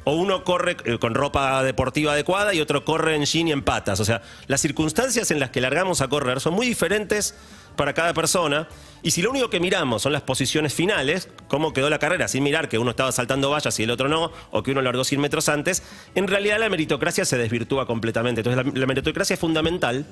O 0.05 0.13
uno 0.17 0.45
corre 0.45 0.77
eh, 0.85 0.99
con 0.99 1.15
ropa 1.15 1.63
deportiva 1.63 2.13
adecuada 2.13 2.55
y 2.55 2.61
otro 2.61 2.85
corre 2.85 3.17
en 3.17 3.25
jean 3.25 3.49
y 3.49 3.53
en 3.53 3.63
patas. 3.63 4.01
O 4.01 4.05
sea, 4.05 4.23
las 4.47 4.61
circunstancias 4.61 5.31
en 5.31 5.41
las 5.41 5.51
que 5.51 5.61
largamos 5.61 6.01
a 6.01 6.09
correr 6.09 6.41
son 6.41 6.55
muy 6.55 6.67
diferentes 6.67 7.35
para 7.77 7.93
cada 7.93 8.15
persona. 8.15 8.69
Y 9.03 9.11
si 9.11 9.21
lo 9.23 9.31
único 9.31 9.51
que 9.51 9.61
miramos 9.61 10.03
son 10.03 10.13
las 10.13 10.23
posiciones 10.23 10.73
finales, 10.73 11.29
cómo 11.49 11.73
quedó 11.73 11.91
la 11.91 11.99
carrera, 11.99 12.29
sin 12.29 12.43
mirar 12.43 12.69
que 12.69 12.79
uno 12.79 12.91
estaba 12.91 13.13
saltando 13.13 13.51
vallas 13.51 13.79
y 13.79 13.83
el 13.83 13.91
otro 13.91 14.09
no, 14.09 14.33
o 14.51 14.63
que 14.63 14.71
uno 14.71 14.81
largó 14.81 15.05
100 15.05 15.21
metros 15.21 15.49
antes, 15.49 15.83
en 16.15 16.27
realidad 16.27 16.59
la 16.59 16.69
meritocracia 16.69 17.25
se 17.25 17.37
desvirtúa 17.37 17.87
completamente. 17.87 18.41
Entonces 18.41 18.65
la, 18.65 18.79
la 18.79 18.87
meritocracia 18.87 19.35
es 19.35 19.41
fundamental, 19.41 20.07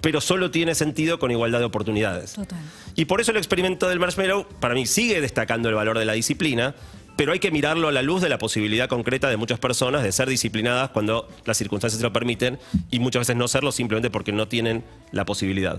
pero 0.00 0.20
solo 0.20 0.50
tiene 0.50 0.74
sentido 0.74 1.18
con 1.18 1.30
igualdad 1.30 1.60
de 1.60 1.66
oportunidades. 1.66 2.32
Total. 2.32 2.58
Y 2.96 3.04
por 3.04 3.20
eso 3.20 3.30
el 3.30 3.36
experimento 3.36 3.88
del 3.88 4.00
marshmallow, 4.00 4.46
para 4.60 4.74
mí, 4.74 4.86
sigue 4.86 5.20
destacando 5.20 5.68
el 5.68 5.76
valor 5.76 5.98
de 5.98 6.04
la 6.04 6.14
disciplina, 6.14 6.74
pero 7.16 7.32
hay 7.32 7.38
que 7.38 7.50
mirarlo 7.50 7.88
a 7.88 7.92
la 7.92 8.02
luz 8.02 8.22
de 8.22 8.28
la 8.28 8.38
posibilidad 8.38 8.88
concreta 8.88 9.28
de 9.28 9.36
muchas 9.36 9.58
personas 9.58 10.02
de 10.02 10.12
ser 10.12 10.28
disciplinadas 10.28 10.90
cuando 10.90 11.28
las 11.44 11.58
circunstancias 11.58 12.02
lo 12.02 12.12
permiten 12.12 12.58
y 12.90 12.98
muchas 12.98 13.20
veces 13.20 13.36
no 13.36 13.48
serlo 13.48 13.72
simplemente 13.72 14.10
porque 14.10 14.32
no 14.32 14.48
tienen 14.48 14.84
la 15.10 15.24
posibilidad. 15.24 15.78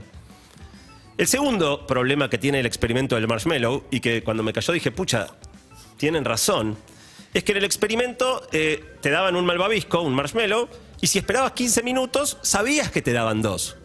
El 1.17 1.27
segundo 1.27 1.85
problema 1.85 2.29
que 2.29 2.39
tiene 2.39 2.59
el 2.59 2.65
experimento 2.65 3.15
del 3.15 3.27
marshmallow, 3.27 3.83
y 3.91 3.99
que 3.99 4.23
cuando 4.23 4.41
me 4.41 4.51
cayó 4.51 4.73
dije, 4.73 4.91
pucha, 4.91 5.27
tienen 5.97 6.25
razón, 6.25 6.75
es 7.33 7.43
que 7.43 7.51
en 7.51 7.59
el 7.59 7.65
experimento 7.65 8.47
eh, 8.51 8.83
te 9.01 9.11
daban 9.11 9.35
un 9.35 9.45
malvavisco, 9.45 10.01
un 10.01 10.15
marshmallow, 10.15 10.69
y 11.01 11.07
si 11.07 11.19
esperabas 11.19 11.51
15 11.51 11.83
minutos, 11.83 12.37
sabías 12.41 12.89
que 12.89 13.01
te 13.01 13.13
daban 13.13 13.41
dos. 13.41 13.77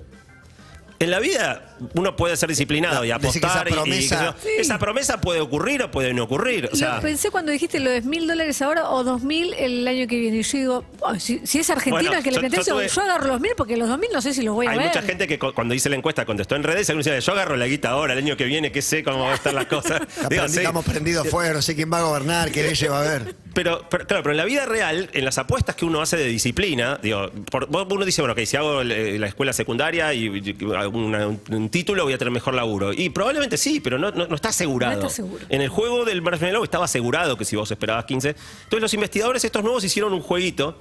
En 1.01 1.13
la 1.13 1.21
vida 1.21 1.77
uno 1.95 2.17
puede 2.17 2.37
ser 2.37 2.49
disciplinado 2.49 3.05
y 3.05 3.09
esa 3.11 3.17
apostar 3.17 3.69
y- 3.69 3.71
y, 3.71 3.75
promesa- 3.75 4.35
yo. 4.43 4.49
esa 4.59 4.79
promesa 4.81 5.21
puede 5.21 5.41
ocurrir 5.41 5.81
o 5.85 5.91
puede 5.93 6.13
no 6.13 6.25
ocurrir. 6.25 6.69
O 6.73 6.77
sea, 6.77 6.97
Lo 6.97 7.03
pensé 7.03 7.31
cuando 7.31 7.53
dijiste 7.53 7.79
lo 7.79 7.89
de 7.91 8.03
mil 8.03 8.27
dólares 8.27 8.61
ahora 8.63 8.91
o 8.91 9.05
dos 9.05 9.23
mil 9.23 9.55
el 9.55 9.87
año 9.87 10.09
que 10.09 10.19
viene. 10.19 10.39
Y 10.39 10.43
yo 10.43 10.59
digo, 10.59 10.85
"Ay, 11.07 11.21
si, 11.21 11.41
si 11.47 11.61
es 11.61 11.71
Argentina 11.71 12.03
Bueno, 12.11 12.19
el 12.19 12.25
que 12.25 12.31
le 12.33 12.41
plantea 12.41 12.63
yo 12.65 12.75
tuve- 12.75 12.89
yo 12.89 13.01
agarro 13.03 13.29
los 13.29 13.41
mil 13.41 13.53
porque 13.57 13.77
los 13.77 13.89
dos 13.89 13.97
mil 13.99 14.11
no 14.13 14.21
sé 14.21 14.35
si 14.35 14.43
los 14.43 14.55
voy 14.57 14.67
a 14.67 14.71
hay 14.71 14.79
ver. 14.79 14.87
mucha 14.89 15.03
gente 15.03 15.29
que 15.29 15.39
co- 15.39 15.55
cuando 15.55 15.73
hice 15.75 15.89
la 15.89 15.95
encuesta 15.97 16.25
contestó 16.27 16.57
en 16.57 16.65
redes 16.65 16.89
y 16.89 16.93
algunos 16.93 17.05
decían, 17.07 17.21
yo 17.21 17.33
agarro 17.33 17.57
la 17.57 17.67
guita 17.69 17.91
ahora, 17.91 18.15
el 18.15 18.19
año 18.19 18.37
que 18.37 18.45
viene, 18.47 18.73
que 18.73 18.83
sé 18.83 19.05
cómo 19.05 19.21
van 19.23 19.33
a 19.33 19.35
estar 19.37 19.55
las 19.55 19.67
cosas. 19.67 20.01
Digo, 20.31 20.49
sí. 20.49 20.59
Estamos 20.59 20.85
prendidos 20.85 21.29
fuego, 21.29 21.55
no 21.55 21.63
sé 21.63 21.77
quién 21.77 21.93
va 21.93 21.99
a 22.01 22.03
gobernar, 22.03 22.51
qué 22.51 22.65
leyes 22.65 22.91
va 22.91 22.99
a 22.99 23.01
haber. 23.03 23.37
Pero, 23.55 23.85
pero, 23.91 24.07
claro, 24.07 24.23
pero 24.23 24.33
en 24.33 24.37
la 24.37 24.45
vida 24.45 24.67
real, 24.67 25.11
en 25.13 25.25
las 25.25 25.39
apuestas 25.39 25.75
que 25.75 25.85
uno 25.85 26.01
hace 26.01 26.17
de 26.17 26.27
disciplina, 26.27 26.99
digo, 27.03 27.31
por- 27.51 27.69
uno 27.71 28.05
dice, 28.05 28.23
bueno, 28.23 28.33
ok, 28.35 28.41
si 28.47 28.57
hago 28.57 28.81
el- 28.83 29.21
la 29.21 29.27
escuela 29.27 29.53
secundaria 29.53 30.15
y, 30.15 30.27
y 30.27 30.75
hago 30.77 30.99
una- 30.99 31.27
un, 31.27 31.41
un 31.51 31.69
título, 31.69 32.05
voy 32.05 32.13
a 32.13 32.19
tener 32.19 32.31
mejor 32.33 32.55
laburo. 32.55 32.93
Y 32.93 33.11
probablemente 33.11 33.57
sí, 33.57 33.81
pero 33.81 33.99
no, 33.99 34.11
no- 34.13 34.27
no 34.27 34.35
está 34.35 34.51
asegurado. 34.51 34.93
No 35.01 35.07
está 35.09 35.15
seguro. 35.17 35.45
En 35.49 35.61
el 35.61 35.69
juego 35.69 36.05
del 36.05 36.23
marshmallow 36.23 36.63
estaba 36.63 36.85
asegurado 36.85 37.37
que 37.37 37.45
si 37.45 37.57
vos 37.57 37.71
esperabas 37.71 38.05
15. 38.05 38.29
Entonces 38.31 38.81
los 38.81 38.95
investigadores, 38.95 39.45
estos 39.45 39.63
nuevos, 39.65 39.83
hicieron 39.85 40.13
un 40.13 40.21
jueguito 40.21 40.79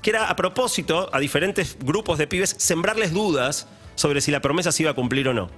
que 0.00 0.10
era 0.10 0.28
a 0.28 0.36
propósito, 0.36 1.08
a 1.12 1.18
diferentes 1.18 1.76
grupos 1.80 2.18
de 2.18 2.26
pibes, 2.26 2.54
sembrarles 2.58 3.12
dudas 3.12 3.66
sobre 3.96 4.20
si 4.20 4.30
la 4.30 4.40
promesa 4.40 4.70
se 4.72 4.82
iba 4.82 4.90
a 4.92 4.94
cumplir 4.94 5.28
o 5.28 5.34
no. 5.34 5.50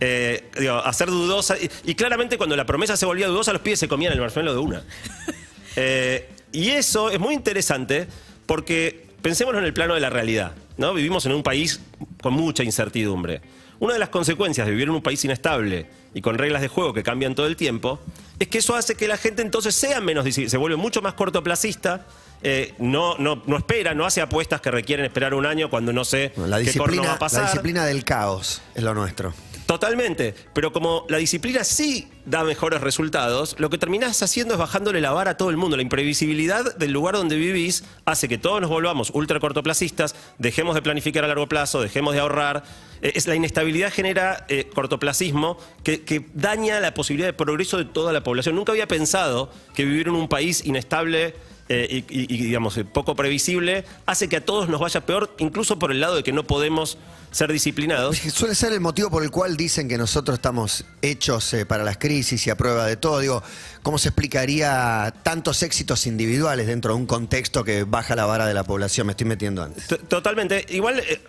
Eh, 0.00 0.50
digo, 0.58 0.76
hacer 0.78 1.08
dudosa. 1.08 1.56
Y, 1.58 1.70
y 1.84 1.94
claramente 1.94 2.36
cuando 2.36 2.56
la 2.56 2.66
promesa 2.66 2.96
se 2.96 3.06
volvía 3.06 3.28
dudosa, 3.28 3.52
los 3.52 3.62
pibes 3.62 3.78
se 3.78 3.88
comían 3.88 4.12
el 4.12 4.20
marshmallow 4.20 4.52
de 4.54 4.58
una. 4.60 4.82
Eh, 5.76 6.28
y 6.52 6.70
eso 6.70 7.10
es 7.10 7.18
muy 7.18 7.34
interesante 7.34 8.06
porque 8.46 9.06
pensémoslo 9.22 9.58
en 9.58 9.64
el 9.64 9.72
plano 9.72 9.94
de 9.94 10.00
la 10.00 10.10
realidad. 10.10 10.52
¿no? 10.76 10.92
Vivimos 10.94 11.24
en 11.26 11.32
un 11.32 11.42
país 11.42 11.80
con 12.22 12.34
mucha 12.34 12.62
incertidumbre. 12.62 13.40
Una 13.78 13.94
de 13.94 13.98
las 13.98 14.10
consecuencias 14.10 14.66
de 14.66 14.70
vivir 14.72 14.88
en 14.88 14.94
un 14.94 15.02
país 15.02 15.24
inestable 15.24 15.86
y 16.14 16.20
con 16.20 16.38
reglas 16.38 16.62
de 16.62 16.68
juego 16.68 16.92
que 16.92 17.02
cambian 17.02 17.34
todo 17.34 17.46
el 17.46 17.56
tiempo 17.56 18.00
es 18.38 18.48
que 18.48 18.58
eso 18.58 18.76
hace 18.76 18.94
que 18.94 19.08
la 19.08 19.16
gente 19.16 19.42
entonces 19.42 19.74
sea 19.74 20.00
menos, 20.00 20.24
se 20.32 20.56
vuelve 20.56 20.76
mucho 20.76 21.02
más 21.02 21.14
cortoplacista. 21.14 22.06
eh, 22.44 22.74
no, 22.78 23.16
no, 23.18 23.42
no 23.46 23.56
espera, 23.56 23.94
no 23.94 24.04
hace 24.06 24.20
apuestas 24.20 24.60
que 24.60 24.70
requieren 24.70 25.04
esperar 25.06 25.34
un 25.34 25.46
año 25.46 25.68
cuando 25.70 25.92
no 25.92 26.04
sé 26.04 26.32
La 26.36 26.58
qué 26.62 26.72
corno 26.76 26.92
disciplina, 26.96 27.02
va 27.08 27.12
a 27.14 27.18
pasar. 27.18 27.42
la 27.42 27.46
disciplina 27.50 27.84
del 27.86 28.04
caos 28.04 28.62
es 28.74 28.82
lo 28.82 28.94
nuestro. 28.94 29.32
Totalmente, 29.66 30.34
pero 30.54 30.72
como 30.72 31.06
la 31.08 31.18
disciplina 31.18 31.64
sí 31.64 32.08
da 32.26 32.44
mejores 32.44 32.80
resultados, 32.80 33.56
lo 33.58 33.70
que 33.70 33.78
terminás 33.78 34.22
haciendo 34.22 34.54
es 34.54 34.60
bajándole 34.60 35.00
la 35.00 35.12
vara 35.12 35.32
a 35.32 35.36
todo 35.36 35.50
el 35.50 35.56
mundo. 35.56 35.76
La 35.76 35.82
imprevisibilidad 35.82 36.76
del 36.76 36.92
lugar 36.92 37.14
donde 37.14 37.36
vivís 37.36 37.84
hace 38.04 38.28
que 38.28 38.38
todos 38.38 38.60
nos 38.60 38.70
volvamos 38.70 39.10
ultra 39.10 39.40
cortoplacistas, 39.40 40.14
dejemos 40.38 40.74
de 40.74 40.82
planificar 40.82 41.24
a 41.24 41.28
largo 41.28 41.48
plazo, 41.48 41.80
dejemos 41.80 42.14
de 42.14 42.20
ahorrar. 42.20 42.64
Eh, 43.02 43.12
Es 43.14 43.26
la 43.26 43.34
inestabilidad 43.34 43.92
genera 43.92 44.44
eh, 44.48 44.68
cortoplacismo 44.74 45.58
que, 45.84 46.02
que 46.02 46.26
daña 46.34 46.80
la 46.80 46.92
posibilidad 46.92 47.28
de 47.28 47.32
progreso 47.32 47.78
de 47.78 47.84
toda 47.84 48.12
la 48.12 48.22
población. 48.22 48.56
Nunca 48.56 48.72
había 48.72 48.88
pensado 48.88 49.50
que 49.74 49.84
vivir 49.84 50.08
en 50.08 50.14
un 50.14 50.28
país 50.28 50.64
inestable 50.64 51.34
eh, 51.68 51.86
y, 51.90 51.96
y- 52.22 52.26
y, 52.34 52.44
digamos, 52.44 52.76
eh, 52.76 52.84
poco 52.84 53.14
previsible 53.16 53.84
hace 54.06 54.28
que 54.28 54.36
a 54.36 54.44
todos 54.44 54.68
nos 54.68 54.80
vaya 54.80 55.04
peor, 55.06 55.34
incluso 55.38 55.78
por 55.78 55.90
el 55.92 56.00
lado 56.00 56.16
de 56.16 56.22
que 56.22 56.32
no 56.32 56.44
podemos 56.44 56.98
ser 57.30 57.50
disciplinados. 57.50 58.18
Suele 58.18 58.54
ser 58.54 58.72
el 58.74 58.80
motivo 58.80 59.08
por 59.10 59.22
el 59.22 59.30
cual 59.30 59.56
dicen 59.56 59.88
que 59.88 59.96
nosotros 59.96 60.34
estamos 60.34 60.84
hechos 61.00 61.54
eh, 61.54 61.64
para 61.64 61.82
las 61.82 61.96
crisis 61.96 62.46
y 62.46 62.50
a 62.50 62.56
prueba 62.56 62.86
de 62.86 62.96
todo. 62.96 63.20
Digo, 63.20 63.42
¿cómo 63.82 63.96
se 63.96 64.08
explicaría 64.10 65.14
tantos 65.22 65.62
éxitos 65.62 66.06
individuales 66.06 66.66
dentro 66.66 66.92
de 66.94 67.00
un 67.00 67.06
contexto 67.06 67.64
que 67.64 67.84
baja 67.84 68.16
la 68.16 68.26
vara 68.26 68.44
de 68.46 68.52
la 68.54 68.64
población? 68.64 69.06
Me 69.06 69.12
estoy 69.12 69.26
metiendo 69.26 69.62
antes. 69.62 69.86
T- 69.86 69.96
Totalmente. 69.96 70.66
Igual, 70.68 70.98
eh, 71.00 71.22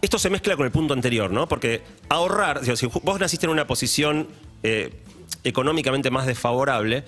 esto 0.00 0.18
se 0.18 0.30
mezcla 0.30 0.56
con 0.56 0.64
el 0.64 0.72
punto 0.72 0.94
anterior, 0.94 1.30
¿no? 1.30 1.46
Porque 1.46 1.82
ahorrar, 2.08 2.64
si 2.76 2.86
vos 2.86 3.20
naciste 3.20 3.44
en 3.44 3.52
una 3.52 3.66
posición 3.66 4.26
eh, 4.62 4.90
económicamente 5.44 6.10
más 6.10 6.26
desfavorable, 6.26 7.04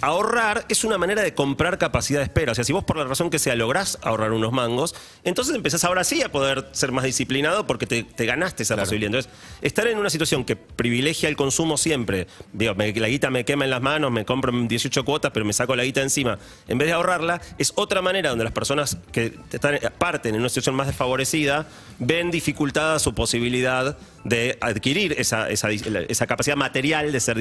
ahorrar 0.00 0.64
es 0.68 0.84
una 0.84 0.98
manera 0.98 1.22
de 1.22 1.34
comprar 1.34 1.78
capacidad 1.78 2.20
de 2.20 2.24
espera. 2.24 2.52
O 2.52 2.54
sea, 2.54 2.64
si 2.64 2.72
vos 2.72 2.84
por 2.84 2.96
la 2.96 3.04
razón 3.04 3.28
que 3.30 3.38
sea 3.38 3.54
lográs 3.56 3.98
ahorrar 4.02 4.32
unos 4.32 4.52
mangos, 4.52 4.94
entonces 5.24 5.54
empezás 5.54 5.84
ahora 5.84 6.04
sí 6.04 6.22
a 6.22 6.30
poder 6.32 6.68
ser 6.72 6.92
más 6.92 7.04
disciplinado 7.04 7.66
porque 7.66 7.86
te, 7.86 8.02
te 8.04 8.24
ganaste 8.26 8.62
esa 8.62 8.74
posibilidad. 8.84 9.08
Entonces, 9.14 9.30
estar 9.62 9.86
en 9.86 9.98
una 9.98 10.10
situación 10.10 10.44
que 10.44 10.56
privilegia 10.56 11.28
el 11.28 11.36
consumo 11.36 11.76
siempre, 11.76 12.26
digo, 12.52 12.74
me- 12.74 12.92
la 12.94 13.08
guita 13.08 13.30
me 13.30 13.44
quema 13.44 13.64
en 13.64 13.70
las 13.70 13.82
manos, 13.82 14.10
me 14.12 14.24
compro 14.24 14.52
18 14.52 15.04
cuotas, 15.04 15.32
pero 15.32 15.44
me 15.44 15.52
saco 15.52 15.74
la 15.76 15.84
guita 15.84 16.00
encima, 16.00 16.38
en 16.68 16.78
vez 16.78 16.86
de 16.88 16.92
ahorrarla, 16.94 17.40
es 17.58 17.72
otra 17.76 18.00
manera 18.02 18.30
donde 18.30 18.44
las 18.44 18.52
personas 18.52 18.96
que 19.12 19.34
están, 19.52 19.78
parten 19.98 20.34
en 20.34 20.40
una 20.40 20.48
situación 20.48 20.74
más 20.74 20.86
desfavorecida 20.86 21.66
ven 21.98 22.30
dificultada 22.30 22.98
su 22.98 23.14
posibilidad 23.14 23.98
de 24.24 24.56
adquirir 24.60 25.14
esa, 25.18 25.50
esa, 25.50 25.70
esa 25.70 26.26
capacidad 26.26 26.56
material 26.56 27.12
de 27.12 27.20
ser 27.20 27.36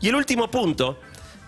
Y 0.00 0.08
el 0.08 0.14
último 0.14 0.50
punto, 0.50 0.98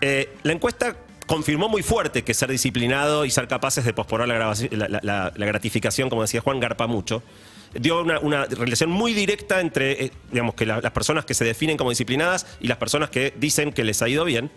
eh, 0.01 0.35
la 0.43 0.53
encuesta 0.53 0.95
confirmó 1.25 1.69
muy 1.69 1.83
fuerte 1.83 2.23
que 2.23 2.33
ser 2.33 2.49
disciplinado 2.49 3.23
y 3.23 3.29
ser 3.29 3.47
capaces 3.47 3.85
de 3.85 3.93
posponer 3.93 4.27
la, 4.27 5.31
gratificación, 5.35 6.09
como 6.09 6.23
decía 6.23 6.41
Juan, 6.41 6.59
garpa 6.59 6.87
mucho. 6.87 7.21
Dio 7.73 8.01
una, 8.01 8.45
relación 8.45 8.89
muy 8.89 9.13
directa 9.13 9.61
entre, 9.61 10.05
eh, 10.05 10.11
digamos, 10.31 10.55
que 10.55 10.65
la- 10.65 10.81
las 10.81 10.91
personas 10.91 11.25
que 11.25 11.35
se 11.35 11.45
definen 11.45 11.77
como 11.77 11.91
disciplinadas 11.91 12.47
y 12.59 12.67
las 12.67 12.77
personas 12.77 13.11
que 13.11 13.31
dicen 13.37 13.71
que 13.71 13.83
les 13.83 14.01
ha 14.01 14.09
ido 14.09 14.25
bien. 14.25 14.49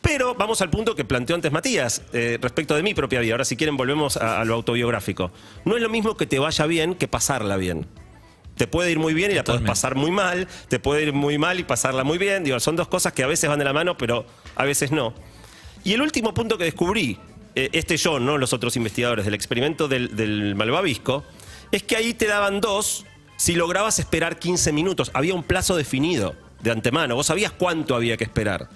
Pero 0.00 0.36
vamos 0.36 0.62
al 0.62 0.70
punto 0.70 0.94
que 0.94 1.04
planteó 1.04 1.34
antes 1.34 1.50
Matías, 1.50 2.02
eh, 2.12 2.38
respecto 2.40 2.76
de 2.76 2.84
mi 2.84 2.94
propia 2.94 3.18
vida. 3.18 3.32
Ahora, 3.32 3.44
si 3.44 3.56
quieren, 3.56 3.76
volvemos 3.76 4.16
a 4.16 4.44
lo 4.44 4.54
autobiográfico. 4.54 5.32
No 5.64 5.74
es 5.74 5.82
lo 5.82 5.88
mismo 5.88 6.16
que 6.16 6.26
te 6.26 6.38
vaya 6.38 6.66
bien 6.66 6.94
que 6.94 7.08
pasarla 7.08 7.56
bien. 7.56 7.86
Te 8.58 8.66
puede 8.66 8.90
ir 8.90 8.98
muy 8.98 9.14
bien 9.14 9.30
y 9.30 9.34
la 9.34 9.44
puedes 9.44 9.62
pasar 9.62 9.94
muy 9.94 10.10
mal, 10.10 10.46
te 10.68 10.78
puede 10.78 11.04
ir 11.04 11.12
muy 11.14 11.38
mal 11.38 11.58
y 11.58 11.64
pasarla 11.64 12.04
muy 12.04 12.18
bien. 12.18 12.44
Digo, 12.44 12.60
son 12.60 12.76
dos 12.76 12.88
cosas 12.88 13.14
que 13.14 13.22
a 13.22 13.26
veces 13.26 13.48
van 13.48 13.58
de 13.58 13.64
la 13.64 13.72
mano, 13.72 13.96
pero 13.96 14.26
a 14.56 14.64
veces 14.64 14.92
no. 14.92 15.14
Y 15.84 15.94
el 15.94 16.02
último 16.02 16.34
punto 16.34 16.58
que 16.58 16.64
descubrí, 16.64 17.18
eh, 17.54 17.70
este 17.72 17.96
yo, 17.96 18.18
no 18.18 18.36
los 18.36 18.52
otros 18.52 18.76
investigadores, 18.76 19.24
del 19.24 19.34
experimento 19.34 19.88
del, 19.88 20.14
del 20.14 20.54
malvavisco, 20.54 21.24
es 21.72 21.82
que 21.82 21.96
ahí 21.96 22.12
te 22.12 22.26
daban 22.26 22.60
dos 22.60 23.06
si 23.36 23.54
lograbas 23.54 23.98
esperar 24.00 24.38
15 24.38 24.72
minutos. 24.72 25.10
Había 25.14 25.34
un 25.34 25.44
plazo 25.44 25.76
definido 25.76 26.34
de 26.60 26.72
antemano. 26.72 27.14
Vos 27.14 27.26
sabías 27.26 27.52
cuánto 27.52 27.94
había 27.94 28.16
que 28.16 28.24
esperar. 28.24 28.68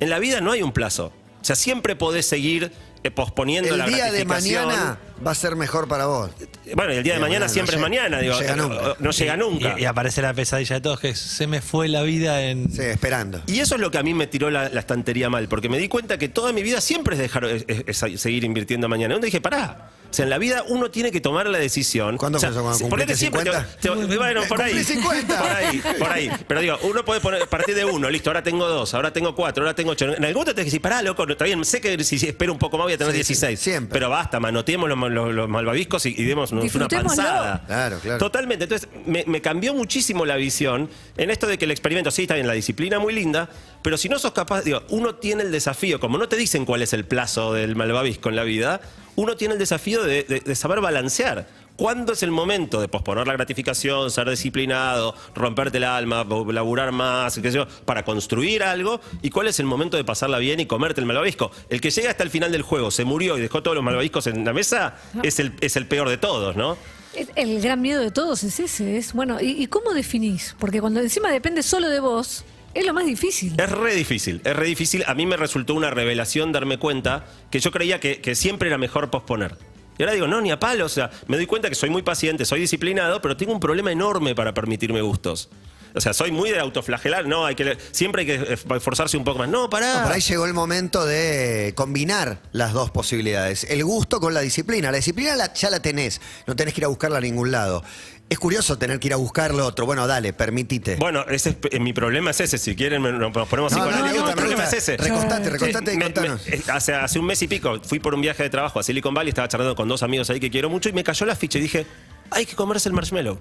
En 0.00 0.10
la 0.10 0.18
vida 0.18 0.40
no 0.40 0.52
hay 0.52 0.62
un 0.62 0.72
plazo. 0.72 1.12
O 1.40 1.44
sea, 1.44 1.56
siempre 1.56 1.96
podés 1.96 2.26
seguir 2.26 2.72
eh, 3.02 3.10
posponiendo 3.10 3.72
El 3.72 3.78
la 3.78 3.86
día 3.86 4.04
de 4.12 4.24
gratificación. 4.24 4.66
mañana 4.68 4.98
va 5.26 5.30
a 5.30 5.34
ser 5.34 5.56
mejor 5.56 5.88
para 5.88 6.06
vos. 6.06 6.30
Bueno, 6.74 6.92
el 6.92 7.02
día 7.02 7.14
de 7.14 7.18
Día 7.18 7.20
mañana 7.20 7.46
mañana, 7.46 7.48
siempre 7.48 7.76
no 7.76 7.84
es 7.86 7.90
mañana. 7.90 8.16
no 8.16 8.22
Digo, 8.22 8.38
llega 8.38 8.52
eh, 8.52 8.56
nunca. 8.56 8.96
no 8.98 9.10
llega 9.10 9.36
nunca. 9.36 9.74
Y, 9.78 9.82
y 9.82 9.84
aparece 9.86 10.22
la 10.22 10.34
pesadilla 10.34 10.76
de 10.76 10.80
todos, 10.80 11.00
que 11.00 11.14
se 11.14 11.46
me 11.46 11.60
fue 11.60 11.88
la 11.88 12.02
vida 12.02 12.42
en... 12.42 12.70
Sí, 12.72 12.82
esperando. 12.82 13.42
Y 13.46 13.60
eso 13.60 13.74
es 13.76 13.80
lo 13.80 13.90
que 13.90 13.98
a 13.98 14.02
mí 14.02 14.12
me 14.14 14.26
tiró 14.26 14.50
la, 14.50 14.68
la 14.68 14.80
estantería 14.80 15.28
mal, 15.30 15.48
porque 15.48 15.68
me 15.68 15.78
di 15.78 15.88
cuenta 15.88 16.18
que 16.18 16.28
toda 16.28 16.52
mi 16.52 16.62
vida 16.62 16.80
siempre 16.80 17.14
es 17.16 17.20
dejar 17.20 17.44
es- 17.46 17.64
es- 17.68 18.02
es 18.02 18.20
seguir 18.20 18.44
invirtiendo 18.44 18.88
mañana. 18.88 19.14
Donde 19.14 19.26
dije, 19.26 19.40
pará. 19.40 19.90
O 20.10 20.12
sea, 20.12 20.24
en 20.24 20.30
la 20.30 20.38
vida 20.38 20.64
uno 20.66 20.90
tiene 20.90 21.12
que 21.12 21.20
tomar 21.20 21.46
la 21.48 21.58
decisión. 21.58 22.16
¿Cuándo 22.16 22.38
o 22.38 22.40
sea, 22.40 22.50
si- 22.50 22.56
cumpliste 22.58 22.88
ponete 22.88 23.16
siempre 23.16 23.44
te- 23.44 23.50
50? 23.52 24.08
te- 24.08 24.16
bueno, 24.18 24.42
por 24.48 24.60
ahí. 24.60 24.72
Cumplí 24.72 24.94
50. 24.94 25.38
Por 25.40 25.50
ahí, 25.50 25.82
por 26.00 26.10
ahí. 26.10 26.30
Pero 26.48 26.60
digo, 26.60 26.78
uno 26.82 27.04
puede 27.04 27.20
poner, 27.20 27.46
partir 27.48 27.74
de 27.76 27.84
uno, 27.84 28.10
listo, 28.10 28.28
ahora 28.30 28.42
tengo 28.42 28.66
dos, 28.66 28.92
ahora 28.94 29.12
tengo 29.12 29.34
cuatro, 29.36 29.62
ahora 29.62 29.74
tengo 29.74 29.92
ocho. 29.92 30.06
En 30.06 30.24
algún 30.24 30.40
momento 30.40 30.52
tenés 30.54 30.64
que 30.64 30.70
decir, 30.70 30.80
pará, 30.82 31.00
loco, 31.02 31.24
no, 31.26 31.32
está 31.32 31.44
bien, 31.44 31.64
sé 31.64 31.80
que 31.80 32.02
si 32.02 32.16
espero 32.26 32.52
un 32.52 32.58
poco 32.58 32.76
más 32.76 32.86
voy 32.86 32.94
a 32.94 32.98
tener 32.98 33.12
Sí, 33.12 33.18
16. 33.18 33.58
sí, 33.60 33.70
siempre. 33.70 33.92
Pero 33.94 34.10
basta, 34.10 34.40
manoteemos 34.40 34.88
los, 34.88 34.98
los- 35.12 35.32
los 35.32 35.48
malvaviscos 35.48 36.04
y, 36.06 36.14
y 36.18 36.24
démonos 36.24 36.50
una 36.52 36.88
panzada. 36.88 37.62
Claro, 37.66 37.98
claro. 38.00 38.18
Totalmente. 38.18 38.64
Entonces, 38.64 38.88
me, 39.06 39.24
me 39.28 39.40
cambió 39.40 39.74
muchísimo 39.74 40.26
la 40.26 40.34
visión 40.36 40.90
en 41.16 41.30
esto 41.30 41.46
de 41.46 41.56
que 41.56 41.66
el 41.66 41.70
experimento, 41.70 42.10
sí, 42.10 42.22
está 42.22 42.34
bien, 42.34 42.48
la 42.48 42.52
disciplina 42.54 42.98
muy 42.98 43.14
linda, 43.14 43.48
pero 43.82 43.96
si 43.96 44.08
no 44.08 44.18
sos 44.18 44.32
capaz, 44.32 44.62
digo, 44.62 44.82
uno 44.90 45.14
tiene 45.16 45.42
el 45.42 45.52
desafío, 45.52 46.00
como 46.00 46.18
no 46.18 46.28
te 46.28 46.36
dicen 46.36 46.64
cuál 46.64 46.82
es 46.82 46.92
el 46.92 47.04
plazo 47.04 47.52
del 47.54 47.76
malvavisco 47.76 48.28
en 48.28 48.36
la 48.36 48.44
vida, 48.44 48.80
uno 49.16 49.36
tiene 49.36 49.54
el 49.54 49.58
desafío 49.60 50.02
de, 50.04 50.24
de- 50.24 50.40
de 50.40 50.54
saber 50.54 50.80
balancear. 50.80 51.46
¿Cuándo 51.76 52.12
es 52.12 52.22
el 52.22 52.30
momento 52.30 52.78
de 52.78 52.88
posponer 52.88 53.26
la 53.26 53.32
gratificación, 53.32 54.10
ser 54.10 54.28
disciplinado, 54.28 55.14
romperte 55.34 55.78
el 55.78 55.84
alma, 55.84 56.26
laburar 56.52 56.92
más, 56.92 57.36
qué 57.38 57.50
sé 57.50 57.56
yo, 57.56 57.66
para 57.86 58.04
construir 58.04 58.62
algo? 58.62 59.00
¿Y 59.22 59.30
cuál 59.30 59.46
es 59.48 59.58
el 59.60 59.66
momento 59.66 59.96
de 59.96 60.04
pasarla 60.04 60.36
bien 60.38 60.60
y 60.60 60.66
comerte 60.66 61.00
el 61.00 61.06
malvavisco? 61.06 61.50
El 61.70 61.80
que 61.80 61.90
llega 61.90 62.10
hasta 62.10 62.22
el 62.22 62.28
final 62.28 62.52
del 62.52 62.60
juego, 62.62 62.90
se 62.90 63.06
murió 63.06 63.38
y 63.38 63.40
dejó 63.40 63.62
todos 63.62 63.74
los 63.74 63.82
malvaviscos 63.84 64.26
en 64.26 64.44
la 64.44 64.52
mesa, 64.52 64.96
es 65.22 65.40
el, 65.40 65.54
es 65.62 65.74
el 65.76 65.86
peor 65.86 66.10
de 66.10 66.18
todos, 66.18 66.54
¿no? 66.54 66.76
El- 67.14 67.30
El 67.34 67.62
gran 67.62 67.80
miedo 67.80 68.02
de 68.02 68.10
todos 68.10 68.42
es 68.44 68.60
ese. 68.60 68.98
Es, 68.98 69.14
bueno, 69.14 69.40
¿y, 69.40 69.62
y 69.62 69.66
cómo 69.66 69.94
definís? 69.94 70.54
Porque 70.58 70.82
cuando 70.82 71.00
encima 71.00 71.30
depende 71.32 71.62
solo 71.62 71.88
de 71.88 72.00
vos, 72.00 72.44
es 72.74 72.86
lo 72.86 72.94
más 72.94 73.06
difícil. 73.06 73.54
Es 73.58 73.70
re 73.70 73.94
difícil, 73.94 74.40
es 74.44 74.54
re 74.56 74.66
difícil. 74.66 75.04
A 75.06 75.14
mí 75.14 75.26
me 75.26 75.36
resultó 75.36 75.74
una 75.74 75.90
revelación 75.90 76.52
darme 76.52 76.78
cuenta 76.78 77.26
que 77.50 77.60
yo 77.60 77.70
creía 77.70 78.00
que, 78.00 78.20
que 78.20 78.34
siempre 78.34 78.68
era 78.68 78.78
mejor 78.78 79.10
posponer. 79.10 79.56
Y 79.98 80.02
ahora 80.02 80.12
digo, 80.14 80.26
no, 80.28 80.40
ni 80.40 80.50
a 80.50 80.58
palo. 80.58 80.86
O 80.86 80.88
sea, 80.88 81.10
me 81.26 81.36
doy 81.36 81.46
cuenta 81.46 81.68
que 81.68 81.74
soy 81.74 81.90
muy 81.90 82.02
paciente, 82.02 82.44
soy 82.44 82.60
disciplinado, 82.60 83.20
pero 83.20 83.36
tengo 83.36 83.52
un 83.52 83.60
problema 83.60 83.92
enorme 83.92 84.34
para 84.34 84.54
permitirme 84.54 85.02
gustos. 85.02 85.50
O 85.92 86.00
sea, 86.00 86.12
soy 86.12 86.30
muy 86.30 86.50
de 86.50 86.60
autoflagelar, 86.60 87.26
no, 87.26 87.44
hay 87.44 87.56
que 87.56 87.76
siempre 87.90 88.22
hay 88.22 88.26
que 88.28 88.52
esforzarse 88.76 89.16
un 89.16 89.24
poco 89.24 89.40
más. 89.40 89.48
No, 89.48 89.68
pará. 89.68 89.94
No, 89.98 90.02
por 90.04 90.12
ahí 90.12 90.20
llegó 90.20 90.46
el 90.46 90.54
momento 90.54 91.04
de 91.04 91.72
combinar 91.76 92.40
las 92.52 92.72
dos 92.72 92.92
posibilidades. 92.92 93.64
El 93.64 93.82
gusto 93.84 94.20
con 94.20 94.32
la 94.32 94.40
disciplina. 94.40 94.92
La 94.92 94.98
disciplina 94.98 95.34
la- 95.34 95.52
ya 95.52 95.68
la 95.68 95.82
tenés, 95.82 96.20
no 96.46 96.54
tenés 96.54 96.74
que 96.74 96.80
ir 96.82 96.84
a 96.84 96.88
buscarla 96.88 97.18
a 97.18 97.20
ningún 97.20 97.50
lado. 97.50 97.82
Es 98.30 98.38
curioso 98.38 98.78
tener 98.78 99.00
que 99.00 99.08
ir 99.08 99.12
a 99.12 99.16
buscar 99.16 99.52
lo 99.52 99.66
otro. 99.66 99.84
Bueno, 99.86 100.06
dale, 100.06 100.32
permitite. 100.32 100.94
Bueno, 100.96 101.24
ese 101.28 101.50
es- 101.50 101.56
eh, 101.72 101.80
mi 101.80 101.92
problema 101.92 102.30
es 102.30 102.40
ese. 102.40 102.58
Si 102.58 102.76
quieren, 102.76 103.02
me- 103.02 103.10
nos 103.10 103.32
ponemos 103.48 103.72
No, 103.72 103.78
no, 103.78 103.84
psicoanalíticos. 103.86 104.12
me 104.12 104.18
gusta, 104.18 104.30
el 104.30 104.36
me 104.36 104.40
problema 104.40 104.62
gusta. 104.62 104.76
es 104.76 104.82
ese. 104.84 104.96
Recostate, 104.96 105.50
recostate 105.50 105.92
y 105.92 105.96
Me- 105.96 106.04
me- 106.08 106.12
contanos. 106.14 106.46
eh, 106.46 106.62
hace, 106.72 106.94
hace 106.94 107.18
un 107.18 107.26
mes 107.26 107.42
y 107.42 107.48
pico 107.48 107.80
fui 107.82 107.98
por 107.98 108.14
un 108.14 108.20
viaje 108.22 108.44
de 108.44 108.50
trabajo 108.50 108.78
a 108.78 108.84
Silicon 108.84 109.12
Valley, 109.14 109.30
estaba 109.30 109.48
charlando 109.48 109.74
con 109.74 109.88
dos 109.88 110.04
amigos 110.04 110.30
ahí 110.30 110.38
que 110.38 110.48
quiero 110.48 110.70
mucho 110.70 110.88
y 110.88 110.92
me 110.92 111.02
cayó 111.02 111.26
la 111.26 111.34
ficha 111.34 111.58
y 111.58 111.62
dije, 111.62 111.86
hay 112.30 112.46
que 112.46 112.54
comerse 112.54 112.88
el 112.88 112.94
marshmallow. 112.94 113.36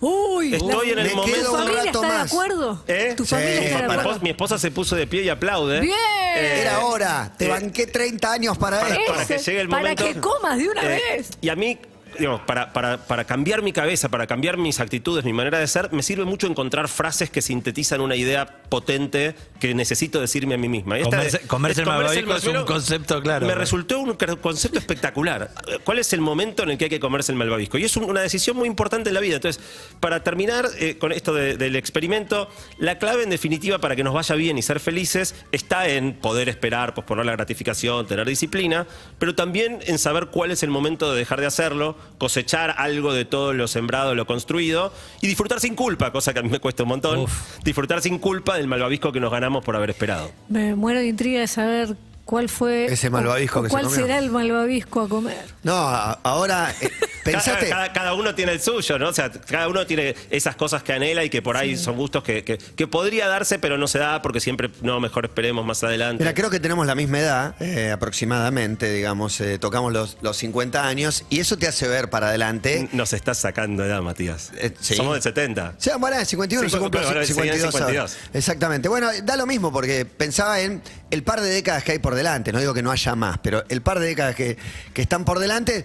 Uy, 0.00 0.54
Estoy 0.54 0.90
en 0.90 0.98
el 0.98 1.04
Me 1.04 1.10
¿Tu 1.10 1.16
momento- 1.16 1.38
quedo 1.40 1.52
un 1.52 1.58
familia 1.60 1.84
rato 1.84 2.02
está 2.02 2.12
de 2.12 2.18
más. 2.18 2.30
acuerdo? 2.32 2.84
¿Eh? 2.86 3.14
¿Tu 3.16 3.24
Sí, 3.24 3.30
familia 3.30 3.54
está 3.54 3.64
de 3.64 3.70
Mi 3.70 3.72
para- 3.72 3.84
acuerdo? 3.94 4.10
esposa, 4.10 4.22
mi 4.24 4.30
esposa 4.30 4.58
se 4.58 4.70
puso 4.70 4.96
de 4.96 5.06
pie 5.06 5.22
y 5.22 5.28
aplaude. 5.30 5.80
Bien. 5.80 5.94
Eh, 6.36 6.60
Era 6.60 6.80
hora, 6.84 7.32
te 7.38 7.46
eh, 7.46 7.48
banqué 7.48 7.86
30 7.86 8.30
años 8.32 8.58
para 8.58 8.80
para, 8.80 8.94
esto. 8.94 9.12
para 9.14 9.24
que 9.26 9.34
Ese, 9.36 9.50
llegue 9.52 9.62
el 9.62 9.68
para 9.70 9.82
momento. 9.82 10.04
que 10.04 10.20
comas 10.20 10.58
de 10.58 10.68
una 10.68 10.82
Eh, 10.82 11.00
vez. 11.16 11.30
Y 11.40 11.48
a 11.48 11.56
mí, 11.56 11.78
digamos, 12.18 12.40
para, 12.42 12.72
para, 12.72 12.98
para 13.06 13.24
cambiar 13.24 13.62
mi 13.62 13.72
cabeza, 13.72 14.08
para 14.08 14.26
cambiar 14.26 14.56
mis 14.56 14.80
actitudes, 14.80 15.24
mi 15.24 15.32
manera 15.32 15.58
de 15.58 15.66
ser, 15.66 15.92
me 15.92 16.02
sirve 16.02 16.24
mucho 16.24 16.46
encontrar 16.46 16.88
frases 16.88 17.30
que 17.30 17.42
sintetizan 17.42 18.00
una 18.00 18.16
idea 18.16 18.46
potente 18.68 19.34
que 19.60 19.74
necesito 19.74 20.20
decirme 20.20 20.54
a 20.54 20.58
mí 20.58 20.68
misma. 20.68 20.98
Comerse- 20.98 21.40
de- 21.40 21.46
comerse 21.46 21.80
el 21.82 21.86
malvavisco 21.86 22.34
es 22.36 22.44
un 22.44 22.64
concepto 22.64 23.20
claro. 23.22 23.46
Me 23.46 23.54
resultó 23.54 23.98
un 24.00 24.14
concepto 24.14 24.78
espectacular. 24.78 25.50
¿Cuál 25.84 25.98
es 25.98 26.12
el 26.12 26.20
momento 26.20 26.62
en 26.62 26.70
el 26.70 26.78
que 26.78 26.84
hay 26.84 26.90
que 26.90 27.00
comerse 27.00 27.32
el 27.32 27.38
malvavisco? 27.38 27.78
Y 27.78 27.84
es 27.84 27.96
un- 27.96 28.04
una 28.04 28.20
decisión 28.20 28.56
muy 28.56 28.68
importante 28.68 29.10
en 29.10 29.14
la 29.14 29.20
vida. 29.20 29.36
Entonces, 29.36 29.62
para 30.00 30.22
terminar 30.22 30.66
eh, 30.78 30.98
con 30.98 31.12
esto 31.12 31.34
de- 31.34 31.56
del 31.56 31.76
experimento, 31.76 32.48
la 32.78 32.98
clave 32.98 33.22
en 33.22 33.30
definitiva 33.30 33.78
para 33.78 33.96
que 33.96 34.04
nos 34.04 34.14
vaya 34.14 34.34
bien 34.34 34.58
y 34.58 34.62
ser 34.62 34.80
felices 34.80 35.34
está 35.52 35.88
en 35.88 36.14
poder 36.14 36.48
esperar, 36.48 36.94
posponer 36.94 37.26
la 37.26 37.32
gratificación, 37.32 38.06
tener 38.06 38.26
disciplina, 38.26 38.86
pero 39.18 39.34
también 39.34 39.80
en 39.86 39.98
saber 39.98 40.26
cuál 40.26 40.50
es 40.50 40.62
el 40.62 40.70
momento 40.70 41.12
de 41.12 41.18
dejar 41.18 41.40
de 41.40 41.46
hacerlo, 41.46 41.96
cosechar 42.18 42.74
algo 42.78 43.12
de 43.12 43.24
todo 43.24 43.52
lo 43.52 43.68
sembrado, 43.68 44.14
lo 44.14 44.26
construido 44.26 44.92
y 45.20 45.26
disfrutar 45.26 45.60
sin 45.60 45.74
culpa, 45.74 46.12
cosa 46.12 46.32
que 46.32 46.40
a 46.40 46.42
mí 46.42 46.48
me 46.48 46.58
cuesta 46.60 46.82
un 46.84 46.90
montón. 46.90 47.18
Uf. 47.20 47.58
Disfrutar 47.64 48.00
sin 48.00 48.18
culpa 48.18 48.56
del 48.56 48.66
malvavisco 48.68 49.12
que 49.12 49.20
nos 49.20 49.30
ganamos 49.32 49.64
por 49.64 49.76
haber 49.76 49.90
esperado. 49.90 50.30
Me 50.48 50.74
muero 50.74 51.00
de 51.00 51.06
intriga 51.08 51.40
de 51.40 51.46
saber 51.48 51.96
cuál 52.24 52.48
fue. 52.48 52.86
Ese 52.86 53.10
malvavisco 53.10 53.58
o- 53.58 53.60
o 53.60 53.62
que 53.64 53.68
se 53.68 53.72
¿Cuál 53.72 53.84
comió. 53.84 54.00
será 54.00 54.18
el 54.18 54.30
malvavisco 54.30 55.00
a 55.02 55.08
comer? 55.08 55.44
No, 55.62 55.74
a- 55.76 56.18
ahora 56.22 56.72
eh, 56.80 56.90
pensaste. 57.24 57.68
Cada, 57.68 57.86
cada- 57.88 57.92
cada 57.92 58.14
uno 58.14 58.34
tiene 58.34 58.52
el 58.52 58.60
suyo, 58.60 58.98
¿no? 58.98 59.08
O 59.08 59.12
sea, 59.12 59.30
cada 59.30 59.68
uno 59.68 59.86
tiene 59.86 60.14
esas 60.30 60.56
cosas 60.56 60.82
que 60.82 60.92
anhela 60.92 61.24
y 61.24 61.30
que 61.30 61.42
por 61.42 61.56
ahí 61.56 61.76
son 61.76 61.96
gustos 61.96 62.22
que, 62.22 62.44
que- 62.44 62.58
que 62.58 62.86
podría 62.86 63.26
darse, 63.28 63.58
pero 63.58 63.78
no 63.78 63.88
se 63.88 63.98
da 63.98 64.22
porque 64.22 64.40
siempre, 64.40 64.70
no, 64.82 65.00
mejor 65.00 65.24
esperemos 65.24 65.64
más 65.64 65.82
adelante. 65.82 66.22
Mira, 66.22 66.34
creo 66.34 66.50
que 66.50 66.60
tenemos 66.60 66.86
la 66.86 66.94
misma 66.94 67.18
edad, 67.20 67.54
eh, 67.60 67.90
aproximadamente, 67.90 68.92
digamos, 68.92 69.40
eh, 69.40 69.58
tocamos 69.58 69.92
los, 69.92 70.16
los 70.22 70.36
50 70.36 70.86
años 70.86 71.24
y 71.30 71.40
eso 71.40 71.56
te 71.56 71.66
hace 71.66 71.88
ver 71.88 72.10
para 72.10 72.28
adelante. 72.28 72.88
Nos 72.92 73.12
estás 73.12 73.38
sacando 73.38 73.84
edad, 73.84 74.00
Matías. 74.02 74.52
Eh, 74.56 74.72
sí. 74.80 74.94
Somos 74.94 75.14
del 75.14 75.22
70. 75.22 75.74
Sí, 75.78 75.90
bueno, 75.98 76.18
en 76.18 76.26
51 76.26 76.68
se 76.68 76.76
Cincu- 76.76 76.80
cumple 76.80 77.00
bueno, 77.00 77.14
ahora 77.14 77.26
52, 77.26 77.74
ahora. 77.74 77.86
52. 77.86 78.16
Exactamente. 78.34 78.88
Bueno, 78.88 79.08
da 79.22 79.36
lo 79.36 79.46
mismo 79.46 79.72
porque 79.72 80.04
pensaba 80.04 80.60
en 80.60 80.82
el 81.10 81.22
par 81.22 81.40
de 81.40 81.48
décadas 81.48 81.84
que 81.84 81.92
hay 81.92 81.98
por 81.98 82.14
delante. 82.14 82.52
No 82.52 82.60
digo 82.60 82.74
que 82.74 82.82
no 82.82 82.90
haya 82.90 83.14
más, 83.14 83.38
pero 83.38 83.64
el 83.68 83.82
par 83.82 83.98
de 84.00 84.06
décadas 84.06 84.34
que, 84.34 84.56
que 84.92 85.02
están 85.02 85.24
por 85.24 85.38
delante. 85.38 85.84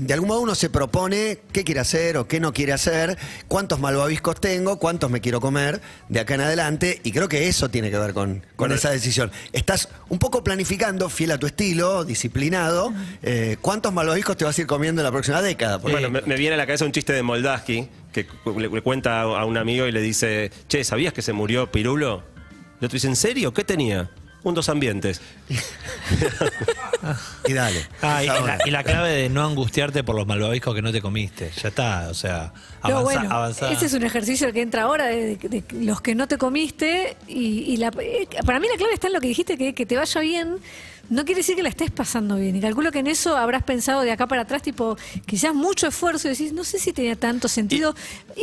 De 0.00 0.14
algún 0.14 0.28
modo 0.28 0.40
uno 0.40 0.54
se 0.54 0.70
propone 0.70 1.38
qué 1.52 1.64
quiere 1.64 1.80
hacer 1.80 2.16
o 2.16 2.28
qué 2.28 2.40
no 2.40 2.52
quiere 2.52 2.72
hacer, 2.72 3.16
cuántos 3.48 3.80
malvaviscos 3.80 4.40
tengo, 4.40 4.78
cuántos 4.78 5.10
me 5.10 5.20
quiero 5.20 5.40
comer 5.40 5.80
de 6.08 6.20
acá 6.20 6.34
en 6.34 6.42
adelante, 6.42 7.00
y 7.02 7.12
creo 7.12 7.28
que 7.28 7.48
eso 7.48 7.68
tiene 7.68 7.90
que 7.90 7.98
ver 7.98 8.12
con, 8.12 8.40
con 8.40 8.46
Bueno, 8.56 8.74
esa 8.74 8.90
decisión. 8.90 9.30
Estás 9.52 9.88
un 10.08 10.18
poco 10.18 10.44
planificando, 10.44 11.08
fiel 11.08 11.32
a 11.32 11.38
tu 11.38 11.46
estilo, 11.46 12.04
disciplinado, 12.04 12.92
eh, 13.22 13.56
cuántos 13.60 13.92
malvaviscos 13.92 14.36
te 14.36 14.44
vas 14.44 14.58
a 14.58 14.60
ir 14.60 14.66
comiendo 14.66 15.00
en 15.00 15.04
la 15.04 15.12
próxima 15.12 15.40
década. 15.42 15.78
Bueno, 15.78 16.10
me, 16.10 16.20
me 16.22 16.36
viene 16.36 16.54
a 16.54 16.58
la 16.58 16.66
cabeza 16.66 16.84
un 16.84 16.92
chiste 16.92 17.12
de 17.12 17.22
Moldaski 17.22 17.88
que 18.12 18.26
le, 18.56 18.68
le 18.68 18.82
cuenta 18.82 19.22
a, 19.22 19.44
un 19.44 19.56
amigo 19.56 19.86
y 19.86 19.92
le 19.92 20.00
dice, 20.00 20.50
che, 20.68 20.84
¿sabías 20.84 21.12
que 21.12 21.22
se 21.22 21.32
murió 21.32 21.70
Pirulo? 21.70 22.22
Y 22.80 22.84
otro 22.84 22.96
dice, 22.96 23.08
¿en 23.08 23.16
serio? 23.16 23.52
¿Qué 23.52 23.64
tenía? 23.64 24.10
Un 24.46 24.54
dos 24.54 24.68
ambientes. 24.68 25.20
y 27.48 27.52
dale. 27.52 27.84
Ah, 28.00 28.22
y, 28.22 28.26
la, 28.28 28.42
hora. 28.42 28.58
y 28.64 28.70
la 28.70 28.84
clave 28.84 29.10
de 29.10 29.28
no 29.28 29.44
angustiarte 29.44 30.04
por 30.04 30.14
los 30.14 30.24
malvaviscos 30.24 30.72
que 30.72 30.82
no 30.82 30.92
te 30.92 31.02
comiste. 31.02 31.50
Ya 31.60 31.70
está, 31.70 32.06
o 32.10 32.14
sea, 32.14 32.52
No, 32.84 32.98
avanza, 32.98 33.02
bueno, 33.02 33.30
avanza. 33.34 33.72
ese 33.72 33.86
es 33.86 33.92
un 33.94 34.04
ejercicio 34.04 34.52
que 34.52 34.62
entra 34.62 34.82
ahora 34.82 35.06
de, 35.06 35.34
de- 35.36 35.48
de 35.48 35.64
los 35.84 36.00
que 36.00 36.14
no 36.14 36.28
te 36.28 36.38
comiste 36.38 37.16
y, 37.26 37.72
y 37.72 37.76
la- 37.78 37.90
eh, 38.00 38.28
para 38.44 38.60
mí 38.60 38.68
la 38.70 38.76
clave 38.76 38.94
está 38.94 39.08
en 39.08 39.14
lo 39.14 39.20
que 39.20 39.26
dijiste, 39.28 39.58
que, 39.58 39.74
que 39.74 39.84
te 39.84 39.96
vaya 39.96 40.20
bien. 40.20 40.58
No 41.10 41.24
quiere 41.24 41.40
decir 41.40 41.54
que 41.56 41.62
la 41.62 41.68
estés 41.68 41.90
pasando 41.90 42.36
bien. 42.36 42.56
Y 42.56 42.60
calculo 42.60 42.90
que 42.92 42.98
en 43.00 43.06
eso 43.06 43.36
habrás 43.36 43.62
pensado 43.62 44.02
de 44.02 44.12
acá 44.12 44.26
para 44.26 44.42
atrás, 44.42 44.62
tipo, 44.62 44.96
quizás 45.26 45.54
mucho 45.54 45.86
esfuerzo 45.86 46.28
y 46.28 46.32
decís, 46.32 46.52
no 46.52 46.64
sé 46.64 46.78
si 46.78 46.92
tenía 46.92 47.16
tanto 47.16 47.48
sentido. 47.48 47.94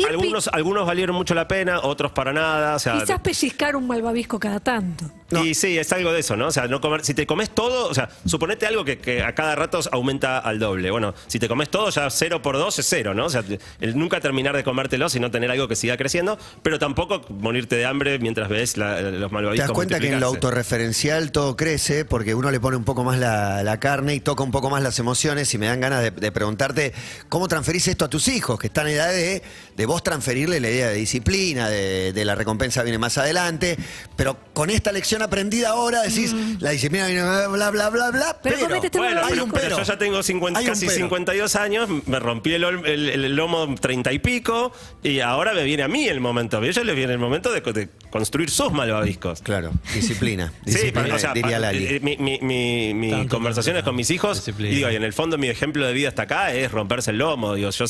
Algunos, 0.09 0.47
algunos 0.47 0.85
valieron 0.87 1.15
mucho 1.15 1.35
la 1.35 1.47
pena, 1.47 1.79
otros 1.81 2.11
para 2.11 2.33
nada. 2.33 2.75
O 2.75 2.79
sea, 2.79 2.99
quizás 2.99 3.19
pellizcar 3.19 3.75
un 3.75 3.87
malvavisco 3.87 4.39
cada 4.39 4.59
tanto. 4.59 5.05
No. 5.29 5.43
Y 5.43 5.55
sí, 5.55 5.77
es 5.79 5.91
algo 5.91 6.11
de 6.13 6.19
eso, 6.19 6.35
¿no? 6.35 6.47
O 6.47 6.51
sea, 6.51 6.67
no 6.67 6.79
comer, 6.79 7.03
si 7.03 7.13
te 7.15 7.25
comes 7.25 7.49
todo, 7.49 7.89
o 7.89 7.93
sea, 7.93 8.07
suponete 8.25 8.67
algo 8.67 8.85
que, 8.85 8.99
que 8.99 9.23
a 9.23 9.33
cada 9.33 9.55
rato 9.55 9.79
aumenta 9.91 10.37
al 10.37 10.59
doble. 10.59 10.91
Bueno, 10.91 11.15
si 11.27 11.39
te 11.39 11.47
comes 11.47 11.69
todo, 11.69 11.89
ya 11.89 12.09
cero 12.11 12.41
por 12.43 12.55
dos 12.57 12.77
es 12.77 12.85
cero, 12.87 13.13
¿no? 13.15 13.25
O 13.25 13.29
sea, 13.29 13.43
el 13.81 13.97
nunca 13.97 14.19
terminar 14.21 14.55
de 14.55 14.63
comértelo, 14.63 15.09
sino 15.09 15.31
tener 15.31 15.49
algo 15.49 15.67
que 15.67 15.75
siga 15.75 15.97
creciendo, 15.97 16.37
pero 16.61 16.77
tampoco 16.77 17.21
morirte 17.29 17.75
de 17.75 17.85
hambre 17.85 18.19
mientras 18.19 18.47
ves 18.47 18.77
la- 18.77 19.01
los 19.01 19.29
Te 19.29 19.33
malvaviscos. 19.33 19.67
das 19.69 19.75
cuenta 19.75 19.99
que 19.99 20.09
en 20.13 20.19
lo 20.19 20.27
autorreferencial 20.27 21.31
todo 21.31 21.55
crece 21.57 22.05
porque 22.05 22.35
uno 22.35 22.51
le 22.53 22.59
pone 22.59 22.77
un 22.77 22.83
poco 22.85 23.03
más 23.03 23.17
la, 23.17 23.63
la 23.63 23.79
carne 23.79 24.13
y 24.15 24.19
toca 24.19 24.43
un 24.43 24.51
poco 24.51 24.69
más 24.69 24.81
las 24.81 24.97
emociones 24.99 25.53
y 25.53 25.57
me 25.57 25.65
dan 25.65 25.81
ganas 25.81 26.01
de, 26.03 26.11
de 26.11 26.31
preguntarte 26.31 26.93
cómo 27.27 27.47
transferís 27.47 27.87
esto 27.87 28.05
a 28.05 28.09
tus 28.09 28.27
hijos, 28.27 28.59
que 28.59 28.67
están 28.67 28.87
en 28.87 28.93
edad 28.93 29.09
de, 29.11 29.41
de 29.75 29.85
vos 29.85 30.03
transferirle 30.03 30.59
la 30.59 30.69
idea 30.69 30.87
de 30.89 30.95
disciplina, 30.95 31.67
de, 31.67 32.13
de 32.13 32.25
la 32.25 32.35
recompensa 32.35 32.83
viene 32.83 32.97
más 32.99 33.17
adelante, 33.17 33.75
pero 34.15 34.37
con 34.53 34.69
esta 34.69 34.91
lección 34.91 35.21
aprendida 35.23 35.69
ahora 35.69 36.03
decís, 36.03 36.33
la 36.59 36.69
disciplina 36.69 37.07
viene 37.07 37.23
bla, 37.23 37.47
bla, 37.47 37.69
bla, 37.71 37.89
bla, 37.89 38.11
bla, 38.11 38.37
Pero 38.41 38.55
pero, 38.55 38.67
comete 38.67 38.85
este 38.87 38.97
Bueno, 38.99 39.21
hay 39.23 39.31
pero, 39.31 39.43
un 39.45 39.51
pero 39.51 39.63
pero. 39.63 39.77
yo 39.79 39.83
ya 39.83 39.97
tengo 39.97 40.21
50 40.21 40.59
Hay 40.59 40.65
un 40.65 40.71
casi 40.71 40.85
pero. 40.85 40.97
52 40.99 41.55
años, 41.55 41.89
me 42.05 42.19
rompí 42.19 42.53
el, 42.53 42.63
ol- 42.63 42.85
el- 42.85 43.09
el 43.25 43.35
lomo 43.35 43.73
30 43.75 44.13
y 44.13 44.19
pico, 44.19 44.71
y 45.01 45.19
ahora 45.21 45.53
me 45.53 45.63
viene 45.63 45.83
a 45.83 45.87
mí 45.87 46.07
el 46.07 46.19
momento. 46.21 46.59
A 46.59 46.65
ellos 46.65 46.85
les 46.85 46.95
viene 46.95 47.13
el 47.13 47.19
momento 47.19 47.51
de, 47.51 47.61
de 47.61 47.89
construir 48.11 48.51
sus 48.51 48.71
malvaviscos. 48.71 49.41
Claro, 49.41 49.71
disciplina, 49.93 50.53
Sí, 50.65 50.71
disciplina, 50.73 51.07
pa- 51.09 51.15
o 51.15 51.19
sea, 51.19 51.33
diría 51.33 51.57
Lali. 51.57 51.85
eh, 51.87 51.99
mi, 52.01 52.17
mi, 52.17 52.37
mi- 52.43 52.93
mi 52.93 53.09
Tanto, 53.09 53.35
conversaciones 53.37 53.79
tanto, 53.81 53.89
con 53.91 53.95
mis 53.95 54.11
hijos, 54.11 54.37
disciplina. 54.37 54.71
y 54.71 54.75
digo, 54.75 54.89
y 54.91 54.95
en 54.95 55.03
el 55.03 55.13
fondo 55.13 55.37
mi 55.37 55.47
ejemplo 55.47 55.85
de 55.87 55.93
vida 55.93 56.09
hasta 56.09 56.23
acá 56.23 56.53
es 56.53 56.71
romperse 56.71 57.11
el 57.11 57.17
lomo, 57.17 57.55
digo, 57.55 57.69
yo 57.69 57.85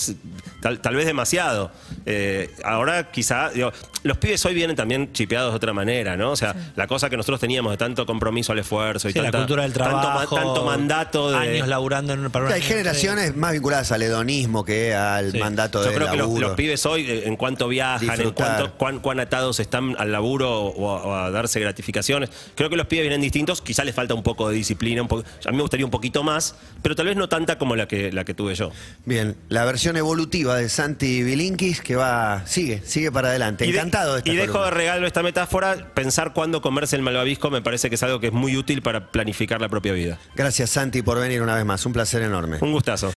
tal, 0.61 0.79
tal 0.81 0.95
vez 0.95 1.05
demasiado. 1.05 1.71
Eh, 2.05 2.49
ahora 2.63 3.11
quizá, 3.11 3.49
digo, 3.49 3.71
los 4.03 4.17
pibes 4.17 4.45
hoy 4.45 4.53
vienen 4.53 4.75
también 4.75 5.11
chipeados 5.13 5.51
de 5.53 5.55
otra 5.57 5.73
manera, 5.73 6.15
¿no? 6.17 6.31
O 6.31 6.35
sea, 6.35 6.55
la 6.75 6.87
cosa 6.87 7.09
que 7.09 7.17
nosotros 7.17 7.39
teníamos 7.39 7.71
de 7.71 7.77
tanto 7.77 8.05
compromiso 8.05 8.51
al 8.51 8.59
esfuerzo 8.59 9.09
y 9.09 9.13
Sí, 9.13 9.17
la 9.19 9.25
tanta- 9.25 9.37
cultura 9.39 9.63
del 9.63 9.73
trabajo. 9.73 10.35
tanto, 10.35 10.65
mandato 10.65 11.31
de... 11.31 11.37
Años 11.37 11.67
laburando 11.67 12.13
en, 12.13 12.29
para 12.31 12.45
una 12.45 12.55
Hay 12.55 12.61
generaciones 12.61 13.35
más 13.35 13.53
vinculadas 13.53 13.91
al 13.91 14.01
hedonismo 14.01 14.63
que 14.65 14.93
al 14.93 15.31
Sí. 15.31 15.39
mandato 15.39 15.83
Yo 15.83 15.89
de 15.89 15.95
creo 15.95 16.11
que 16.11 16.17
los, 16.17 16.51
pibes 16.55 16.85
hoy, 16.85 17.09
eh, 17.09 17.23
en 17.27 17.35
cuanto 17.37 17.67
viajan, 17.67 18.19
en 18.21 18.31
cuanto, 18.31 18.73
cuán, 18.73 18.99
cuán 18.99 19.19
atados 19.19 19.59
están 19.59 19.95
al 19.97 20.11
laburo 20.11 20.51
o 20.65 20.89
a, 20.97 21.03
o 21.03 21.15
a 21.15 21.31
darse 21.31 21.59
gratificaciones, 21.59 22.29
creo 22.55 22.69
que 22.69 22.75
los 22.75 22.87
pibes 22.87 23.03
vienen 23.03 23.21
distintos. 23.21 23.61
Quizá 23.61 23.83
les 23.83 23.95
falta 23.95 24.13
un 24.13 24.23
poco 24.23 24.49
de 24.49 24.55
disciplina, 24.55 25.01
un 25.01 25.07
poco- 25.07 25.23
a 25.45 25.49
mí 25.51 25.55
me 25.57 25.61
gustaría 25.63 25.85
un 25.85 25.91
poquito 25.91 26.23
más, 26.23 26.55
pero 26.81 26.95
tal 26.95 27.05
vez 27.07 27.15
no 27.15 27.29
tanta 27.29 27.57
como 27.57 27.75
la 27.75 27.87
que, 27.87 28.11
la 28.11 28.25
que 28.25 28.33
tuve 28.33 28.55
yo. 28.55 28.71
Bien, 29.05 29.35
la 29.49 29.65
versión 29.65 29.97
evolutiva 29.97 30.55
de 30.55 30.67
Santi 30.69 31.23
Bilinkis 31.23 31.81
que 31.81 31.95
va, 31.95 32.43
sigue, 32.45 32.81
sigue 32.85 33.11
para 33.11 33.29
adelante. 33.29 33.65
Y 33.65 33.71
de- 33.71 33.79
Esta 33.93 34.21
Y 34.31 34.35
dejo 34.35 34.53
columna. 34.53 34.71
de 34.71 34.71
regalo 34.71 35.07
esta 35.07 35.21
metáfora, 35.21 35.77
pensar 35.93 36.33
cuándo 36.33 36.61
comerse 36.61 36.95
el 36.95 37.01
malvavisco 37.03 37.51
me 37.51 37.61
parece 37.61 37.89
que 37.89 37.95
es 37.95 38.03
algo 38.03 38.19
que 38.19 38.27
es 38.27 38.33
muy 38.33 38.57
útil 38.57 38.81
para 38.81 39.11
planificar 39.11 39.61
la 39.61 39.69
propia 39.69 39.93
vida. 39.93 40.17
Gracias 40.35 40.71
Santi 40.71 41.01
por 41.01 41.19
venir 41.19 41.41
una 41.41 41.55
vez 41.55 41.65
más, 41.65 41.85
un 41.85 41.93
placer 41.93 42.21
enorme. 42.23 42.57
Un 42.61 42.71
gustazo. 42.71 43.11